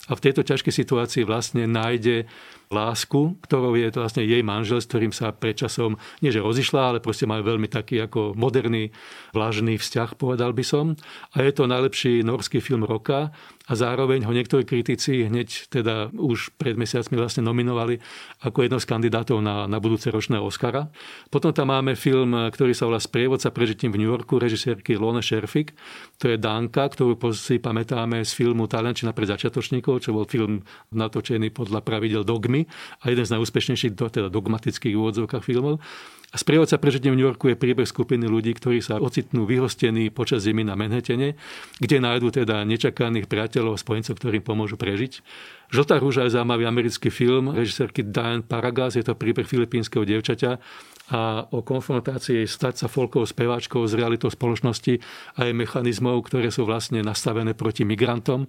a 0.08 0.12
v 0.12 0.22
tejto 0.22 0.42
ťažkej 0.42 0.74
situácii 0.74 1.22
vlastne 1.22 1.64
nájde 1.70 2.26
lásku, 2.66 3.38
ktorou 3.46 3.78
je 3.78 3.86
to 3.94 4.02
vlastne 4.02 4.26
jej 4.26 4.42
manžel, 4.42 4.82
s 4.82 4.90
ktorým 4.90 5.14
sa 5.14 5.30
predčasom, 5.30 5.94
nie 6.18 6.34
že 6.34 6.42
rozišla, 6.42 6.82
ale 6.94 6.98
proste 6.98 7.22
majú 7.22 7.46
veľmi 7.46 7.70
taký 7.70 8.02
ako 8.02 8.34
moderný, 8.34 8.90
vlažný 9.30 9.78
vzťah, 9.78 10.18
povedal 10.18 10.50
by 10.50 10.64
som. 10.66 10.98
A 11.38 11.46
je 11.46 11.54
to 11.54 11.70
najlepší 11.70 12.26
norský 12.26 12.58
film 12.58 12.82
roka 12.82 13.30
a 13.66 13.72
zároveň 13.74 14.26
ho 14.26 14.32
niektorí 14.34 14.66
kritici 14.66 15.26
hneď 15.30 15.70
teda 15.70 16.10
už 16.14 16.54
pred 16.58 16.74
mesiacmi 16.74 17.14
vlastne 17.18 17.46
nominovali 17.46 18.02
ako 18.42 18.66
jedno 18.66 18.78
z 18.82 18.86
kandidátov 18.86 19.38
na, 19.42 19.70
na 19.70 19.78
budúce 19.78 20.10
ročné 20.10 20.42
Oscara. 20.42 20.85
Potom 21.28 21.52
tam 21.52 21.72
máme 21.72 21.94
film, 21.94 22.32
ktorý 22.50 22.72
sa 22.72 22.86
volá 22.86 23.02
Sprievodca 23.02 23.50
prežitím 23.50 23.94
v 23.94 24.04
New 24.04 24.10
Yorku, 24.10 24.40
režisérky 24.40 24.98
Lone 24.98 25.20
Sherfik. 25.20 25.76
To 26.22 26.30
je 26.30 26.36
Danka, 26.36 26.88
ktorú 26.88 27.16
si 27.36 27.60
pamätáme 27.60 28.24
z 28.24 28.32
filmu 28.32 28.70
Taliančina 28.70 29.14
pre 29.14 29.28
začiatočníkov, 29.28 30.06
čo 30.06 30.16
bol 30.16 30.24
film 30.28 30.64
natočený 30.94 31.52
podľa 31.52 31.82
pravidel 31.82 32.22
Dogmy 32.22 32.66
a 33.02 33.10
jeden 33.12 33.26
z 33.26 33.34
najúspešnejších 33.36 33.94
teda 33.96 34.28
dogmatických 34.32 34.94
úvodzovkách 34.96 35.44
filmov. 35.44 35.82
A 36.36 36.44
sprievodca 36.44 36.76
prežitím 36.76 37.16
v 37.16 37.24
New 37.24 37.28
Yorku 37.32 37.48
je 37.48 37.56
príbeh 37.56 37.88
skupiny 37.88 38.28
ľudí, 38.28 38.52
ktorí 38.52 38.84
sa 38.84 39.00
ocitnú 39.00 39.48
vyhostení 39.48 40.12
počas 40.12 40.44
zimy 40.44 40.68
na 40.68 40.76
Manhattane, 40.76 41.32
kde 41.80 41.96
nájdú 41.96 42.28
teda 42.28 42.60
nečakaných 42.68 43.24
priateľov, 43.24 43.80
spojencov, 43.80 44.20
ktorým 44.20 44.44
pomôžu 44.44 44.76
prežiť. 44.76 45.24
Žltá 45.72 45.96
rúža 45.96 46.28
je 46.28 46.36
zaujímavý 46.36 46.68
americký 46.68 47.08
film 47.08 47.56
režisérky 47.56 48.04
Diane 48.04 48.44
Paragas, 48.44 49.00
je 49.00 49.04
to 49.08 49.16
príbeh 49.16 49.48
filipínskeho 49.48 50.04
dievčaťa 50.04 50.60
a 51.16 51.48
o 51.56 51.64
konfrontácii 51.64 52.44
stať 52.44 52.84
sa 52.84 52.86
folkovou 52.92 53.24
speváčkou 53.24 53.80
s 53.88 53.96
realitou 53.96 54.28
spoločnosti 54.28 55.00
a 55.40 55.48
jej 55.48 55.56
mechanizmov, 55.56 56.20
ktoré 56.28 56.52
sú 56.52 56.68
vlastne 56.68 57.00
nastavené 57.00 57.56
proti 57.56 57.88
migrantom. 57.88 58.44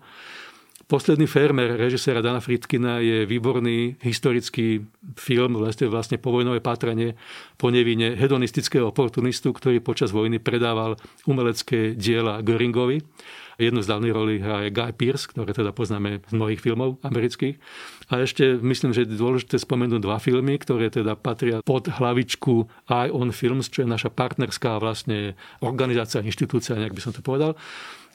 Posledný 0.88 1.28
fermer 1.28 1.76
režiséra 1.76 2.23
Dana 2.23 2.39
Fritkina 2.39 3.04
je 3.04 3.28
výborný 3.28 4.00
historický 4.08 4.88
film, 5.19 5.60
vlastne, 5.60 5.91
vlastne 5.91 6.15
povojnové 6.15 6.63
pátranie 6.63 7.19
po 7.60 7.67
nevine 7.67 8.15
hedonistického 8.15 8.88
oportunistu, 8.88 9.52
ktorý 9.52 9.84
počas 9.84 10.15
vojny 10.15 10.39
predával 10.39 10.95
umelecké 11.28 11.91
diela 11.91 12.39
Göringovi. 12.39 13.04
Jednu 13.60 13.84
z 13.84 13.89
hlavných 13.91 14.15
rolí 14.15 14.36
hraje 14.39 14.71
Guy 14.71 14.95
Pearce, 14.95 15.28
ktoré 15.28 15.52
teda 15.52 15.76
poznáme 15.76 16.23
z 16.23 16.32
mnohých 16.32 16.63
filmov 16.63 17.04
amerických. 17.04 17.60
A 18.08 18.23
ešte 18.23 18.56
myslím, 18.56 18.95
že 18.95 19.04
je 19.04 19.19
dôležité 19.19 19.60
spomenúť 19.60 20.00
dva 20.00 20.23
filmy, 20.23 20.56
ktoré 20.56 20.88
teda 20.88 21.19
patria 21.19 21.60
pod 21.67 21.91
hlavičku 21.91 22.63
Eye 22.88 23.12
on 23.12 23.36
Films, 23.36 23.67
čo 23.67 23.84
je 23.84 23.91
naša 23.91 24.08
partnerská 24.08 24.80
vlastne 24.80 25.36
organizácia, 25.60 26.23
inštitúcia, 26.23 26.80
nejak 26.80 26.95
by 26.95 27.04
som 27.04 27.12
to 27.12 27.19
povedal. 27.19 27.60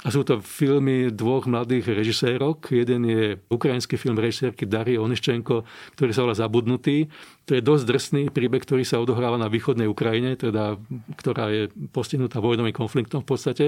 A 0.02 0.10
sú 0.10 0.26
to 0.26 0.42
filmy 0.42 1.14
dvoch 1.14 1.46
mladých 1.46 1.94
režisérok. 1.94 2.74
Jeden 2.74 3.06
je 3.06 3.38
ukrajinský 3.46 3.94
film 3.94 4.18
režisérky 4.18 4.66
Darie 4.66 4.98
Oniščenko, 4.98 5.62
ktorý 5.94 6.10
sa 6.10 6.26
volá 6.26 6.34
Zabudnutý. 6.34 7.06
To 7.46 7.54
je 7.54 7.62
dosť 7.62 7.84
drsný 7.86 8.22
príbeh, 8.34 8.62
ktorý 8.62 8.82
sa 8.82 8.98
odohráva 8.98 9.38
na 9.38 9.46
východnej 9.46 9.86
Ukrajine, 9.86 10.34
teda, 10.34 10.74
ktorá 11.18 11.54
je 11.54 11.70
postihnutá 11.94 12.42
vojnovým 12.42 12.74
konfliktom 12.74 13.22
v 13.22 13.28
podstate. 13.30 13.66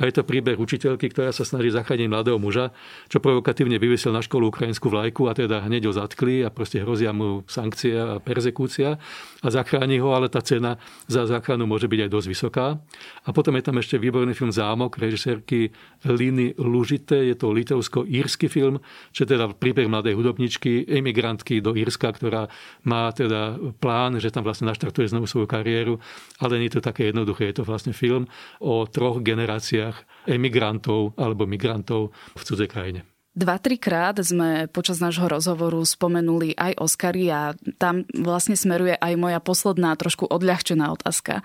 A 0.00 0.08
je 0.08 0.16
to 0.16 0.24
príbeh 0.24 0.56
učiteľky, 0.56 1.12
ktorá 1.12 1.36
sa 1.36 1.44
snaží 1.44 1.68
zachrániť 1.68 2.08
mladého 2.08 2.40
muža, 2.40 2.72
čo 3.12 3.20
provokatívne 3.20 3.76
vyvesil 3.76 4.08
na 4.08 4.24
školu 4.24 4.48
ukrajinskú 4.48 4.88
vlajku 4.88 5.28
a 5.28 5.36
teda 5.36 5.60
hneď 5.68 5.88
ho 5.88 5.92
zatkli 5.92 6.40
a 6.40 6.48
proste 6.48 6.80
hrozia 6.80 7.12
mu 7.12 7.44
sankcie 7.44 7.92
a 8.00 8.16
persekúcia 8.16 8.96
a 9.44 9.48
zachráni 9.52 10.00
ho, 10.00 10.16
ale 10.16 10.32
tá 10.32 10.40
cena 10.40 10.80
za 11.04 11.28
záchranu 11.28 11.68
môže 11.68 11.92
byť 11.92 12.08
aj 12.08 12.10
dosť 12.10 12.28
vysoká. 12.32 12.66
A 13.28 13.36
potom 13.36 13.52
je 13.60 13.64
tam 13.68 13.76
ešte 13.76 14.00
výborný 14.00 14.32
film 14.32 14.48
Zámok 14.48 14.96
režisérky 14.96 15.61
Liny 16.02 16.58
Lužité. 16.58 17.28
Je 17.28 17.36
to 17.38 17.54
litovsko-írsky 17.54 18.50
film, 18.50 18.82
čo 19.14 19.22
je 19.22 19.36
teda 19.36 19.52
príbeh 19.54 19.86
mladej 19.86 20.18
hudobničky, 20.18 20.88
emigrantky 20.88 21.60
do 21.60 21.76
Írska, 21.76 22.10
ktorá 22.10 22.48
má 22.82 23.12
teda 23.12 23.60
plán, 23.78 24.18
že 24.18 24.32
tam 24.32 24.42
vlastne 24.42 24.66
naštartuje 24.72 25.12
znovu 25.12 25.28
svoju 25.28 25.46
kariéru, 25.46 26.00
ale 26.42 26.58
nie 26.58 26.72
je 26.72 26.80
to 26.80 26.88
také 26.88 27.12
jednoduché. 27.12 27.52
Je 27.52 27.62
to 27.62 27.68
vlastne 27.68 27.92
film 27.92 28.26
o 28.58 28.88
troch 28.88 29.20
generáciách 29.22 30.26
emigrantov 30.26 31.14
alebo 31.20 31.44
migrantov 31.44 32.16
v 32.34 32.42
cudzej 32.42 32.66
krajine. 32.72 33.11
Dva, 33.32 33.56
trikrát 33.56 34.20
sme 34.20 34.68
počas 34.68 35.00
nášho 35.00 35.24
rozhovoru 35.24 35.80
spomenuli 35.88 36.52
aj 36.52 36.76
Oscary 36.76 37.32
a 37.32 37.56
tam 37.80 38.04
vlastne 38.12 38.60
smeruje 38.60 38.92
aj 38.92 39.16
moja 39.16 39.40
posledná, 39.40 39.96
trošku 39.96 40.28
odľahčená 40.28 40.92
otázka. 40.92 41.40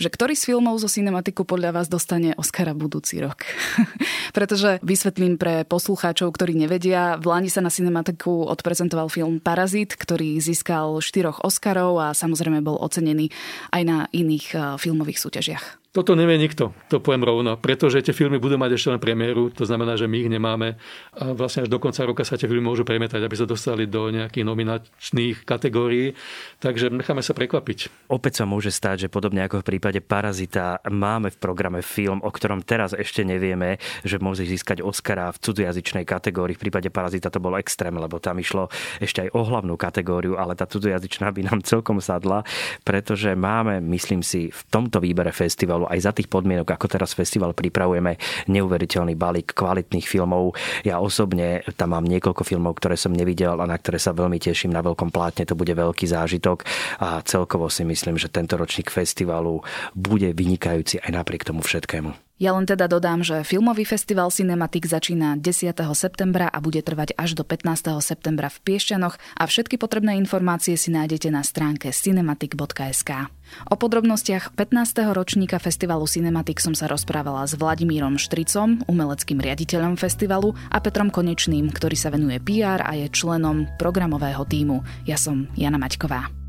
Že 0.00 0.08
ktorý 0.16 0.32
z 0.32 0.48
filmov 0.48 0.80
zo 0.80 0.88
Cinematiku 0.88 1.44
podľa 1.44 1.76
vás 1.76 1.92
dostane 1.92 2.32
Oscara 2.40 2.72
budúci 2.72 3.20
rok? 3.20 3.44
Pretože 4.36 4.80
vysvetlím 4.80 5.36
pre 5.36 5.68
poslucháčov, 5.68 6.32
ktorí 6.32 6.56
nevedia, 6.56 7.20
v 7.20 7.28
Lani 7.28 7.52
sa 7.52 7.60
na 7.60 7.68
Cinematiku 7.68 8.48
odprezentoval 8.48 9.12
film 9.12 9.36
Parazit, 9.36 9.92
ktorý 9.92 10.40
získal 10.40 11.04
štyroch 11.04 11.44
Oscarov 11.44 12.00
a 12.00 12.16
samozrejme 12.16 12.64
bol 12.64 12.80
ocenený 12.80 13.28
aj 13.76 13.82
na 13.84 13.98
iných 14.08 14.46
eh, 14.56 14.60
filmových 14.80 15.20
súťažiach. 15.20 15.84
Toto 15.96 16.12
nevie 16.12 16.36
nikto, 16.36 16.76
to 16.92 17.00
poviem 17.00 17.24
rovno, 17.24 17.56
pretože 17.56 18.04
tie 18.04 18.12
filmy 18.12 18.36
budú 18.36 18.60
mať 18.60 18.76
ešte 18.76 18.92
len 18.92 19.00
premiéru, 19.00 19.48
to 19.48 19.64
znamená, 19.64 19.96
že 19.96 20.04
my 20.04 20.16
ich 20.20 20.28
nemáme 20.28 20.76
a 21.16 21.32
vlastne 21.32 21.64
až 21.64 21.72
do 21.72 21.80
konca 21.80 22.04
roka 22.04 22.20
sa 22.20 22.36
tie 22.36 22.44
filmy 22.44 22.68
môžu 22.68 22.84
premietať, 22.84 23.24
aby 23.24 23.32
sa 23.32 23.48
dostali 23.48 23.88
do 23.88 24.12
nejakých 24.12 24.44
nominačných 24.44 25.48
kategórií, 25.48 26.12
takže 26.60 26.92
necháme 26.92 27.24
sa 27.24 27.32
prekvapiť. 27.32 28.12
Opäť 28.12 28.32
sa 28.36 28.44
môže 28.44 28.68
stať, 28.68 29.08
že 29.08 29.08
podobne 29.08 29.40
ako 29.48 29.64
v 29.64 29.72
prípade 29.72 30.04
Parazita 30.04 30.84
máme 30.84 31.32
v 31.32 31.40
programe 31.40 31.80
film, 31.80 32.20
o 32.20 32.28
ktorom 32.28 32.60
teraz 32.60 32.92
ešte 32.92 33.24
nevieme, 33.24 33.80
že 34.04 34.20
môže 34.20 34.44
získať 34.44 34.84
Oscara 34.84 35.32
v 35.32 35.40
cudzojazyčnej 35.48 36.04
kategórii. 36.04 36.60
V 36.60 36.68
prípade 36.68 36.92
Parazita 36.92 37.32
to 37.32 37.40
bolo 37.40 37.56
extrém, 37.56 37.96
lebo 37.96 38.20
tam 38.20 38.36
išlo 38.36 38.68
ešte 39.00 39.24
aj 39.24 39.28
o 39.32 39.40
hlavnú 39.48 39.80
kategóriu, 39.80 40.36
ale 40.36 40.52
tá 40.52 40.68
cudzojazyčná 40.68 41.32
by 41.32 41.40
nám 41.48 41.64
celkom 41.64 42.04
sadla, 42.04 42.44
pretože 42.84 43.32
máme, 43.32 43.80
myslím 43.80 44.20
si, 44.20 44.52
v 44.52 44.60
tomto 44.68 45.00
výbere 45.00 45.32
festivalu 45.32 45.85
aj 45.88 45.98
za 46.02 46.12
tých 46.12 46.28
podmienok, 46.28 46.68
ako 46.68 46.86
teraz 46.90 47.14
festival 47.14 47.54
pripravujeme, 47.54 48.18
neuveriteľný 48.50 49.14
balík 49.14 49.54
kvalitných 49.54 50.06
filmov. 50.06 50.58
Ja 50.82 50.98
osobne 50.98 51.62
tam 51.78 51.94
mám 51.94 52.04
niekoľko 52.04 52.42
filmov, 52.42 52.78
ktoré 52.82 52.98
som 52.98 53.14
nevidel 53.14 53.56
a 53.56 53.64
na 53.64 53.78
ktoré 53.78 54.02
sa 54.02 54.12
veľmi 54.12 54.42
teším 54.42 54.74
na 54.74 54.82
veľkom 54.82 55.14
plátne. 55.14 55.46
To 55.46 55.54
bude 55.54 55.72
veľký 55.72 56.06
zážitok 56.10 56.66
a 56.98 57.22
celkovo 57.22 57.70
si 57.70 57.86
myslím, 57.86 58.18
že 58.18 58.32
tento 58.32 58.58
ročník 58.58 58.90
festivalu 58.90 59.62
bude 59.94 60.34
vynikajúci 60.34 60.98
aj 61.00 61.10
napriek 61.14 61.46
tomu 61.46 61.62
všetkému. 61.62 62.25
Ja 62.36 62.52
len 62.52 62.68
teda 62.68 62.84
dodám, 62.84 63.24
že 63.24 63.48
filmový 63.48 63.88
festival 63.88 64.28
Cinematic 64.28 64.84
začína 64.84 65.40
10. 65.40 65.72
septembra 65.96 66.52
a 66.52 66.60
bude 66.60 66.84
trvať 66.84 67.16
až 67.16 67.32
do 67.32 67.48
15. 67.48 67.96
septembra 68.04 68.52
v 68.52 68.60
Piešťanoch 68.60 69.16
a 69.40 69.48
všetky 69.48 69.80
potrebné 69.80 70.20
informácie 70.20 70.76
si 70.76 70.92
nájdete 70.92 71.32
na 71.32 71.40
stránke 71.40 71.88
cinematic.sk. 71.96 73.32
O 73.72 73.74
podrobnostiach 73.80 74.52
15. 74.52 75.16
ročníka 75.16 75.56
festivalu 75.56 76.04
Cinematic 76.04 76.60
som 76.60 76.76
sa 76.76 76.92
rozprávala 76.92 77.48
s 77.48 77.56
Vladimírom 77.56 78.20
Štricom, 78.20 78.84
umeleckým 78.84 79.40
riaditeľom 79.40 79.96
festivalu 79.96 80.52
a 80.68 80.76
Petrom 80.84 81.08
Konečným, 81.08 81.72
ktorý 81.72 81.96
sa 81.96 82.12
venuje 82.12 82.36
PR 82.44 82.84
a 82.84 83.00
je 83.00 83.08
členom 83.08 83.64
programového 83.80 84.44
týmu. 84.44 84.84
Ja 85.08 85.16
som 85.16 85.48
Jana 85.56 85.80
Maťková. 85.80 86.45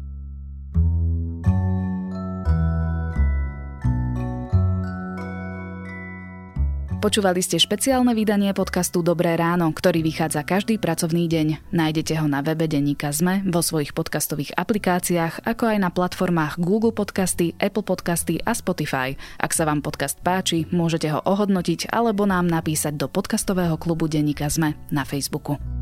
Počúvali 6.97 7.45
ste 7.45 7.61
špeciálne 7.61 8.09
vydanie 8.17 8.49
podcastu 8.57 9.05
Dobré 9.05 9.37
ráno, 9.37 9.69
ktorý 9.69 10.01
vychádza 10.01 10.41
každý 10.41 10.81
pracovný 10.81 11.29
deň. 11.29 11.69
Nájdete 11.69 12.17
ho 12.17 12.25
na 12.25 12.41
webe 12.41 12.65
Deníka 12.65 13.13
Zme, 13.13 13.45
vo 13.45 13.61
svojich 13.61 13.93
podcastových 13.93 14.57
aplikáciách, 14.57 15.45
ako 15.45 15.63
aj 15.69 15.77
na 15.77 15.93
platformách 15.93 16.57
Google 16.57 16.89
Podcasty, 16.89 17.53
Apple 17.61 17.85
Podcasty 17.85 18.41
a 18.41 18.57
Spotify. 18.57 19.13
Ak 19.37 19.53
sa 19.53 19.69
vám 19.69 19.85
podcast 19.85 20.17
páči, 20.25 20.65
môžete 20.73 21.13
ho 21.13 21.21
ohodnotiť 21.21 21.93
alebo 21.93 22.25
nám 22.25 22.49
napísať 22.49 22.97
do 22.97 23.05
podcastového 23.05 23.77
klubu 23.77 24.09
Deníka 24.09 24.49
Zme 24.49 24.73
na 24.89 25.05
Facebooku. 25.05 25.76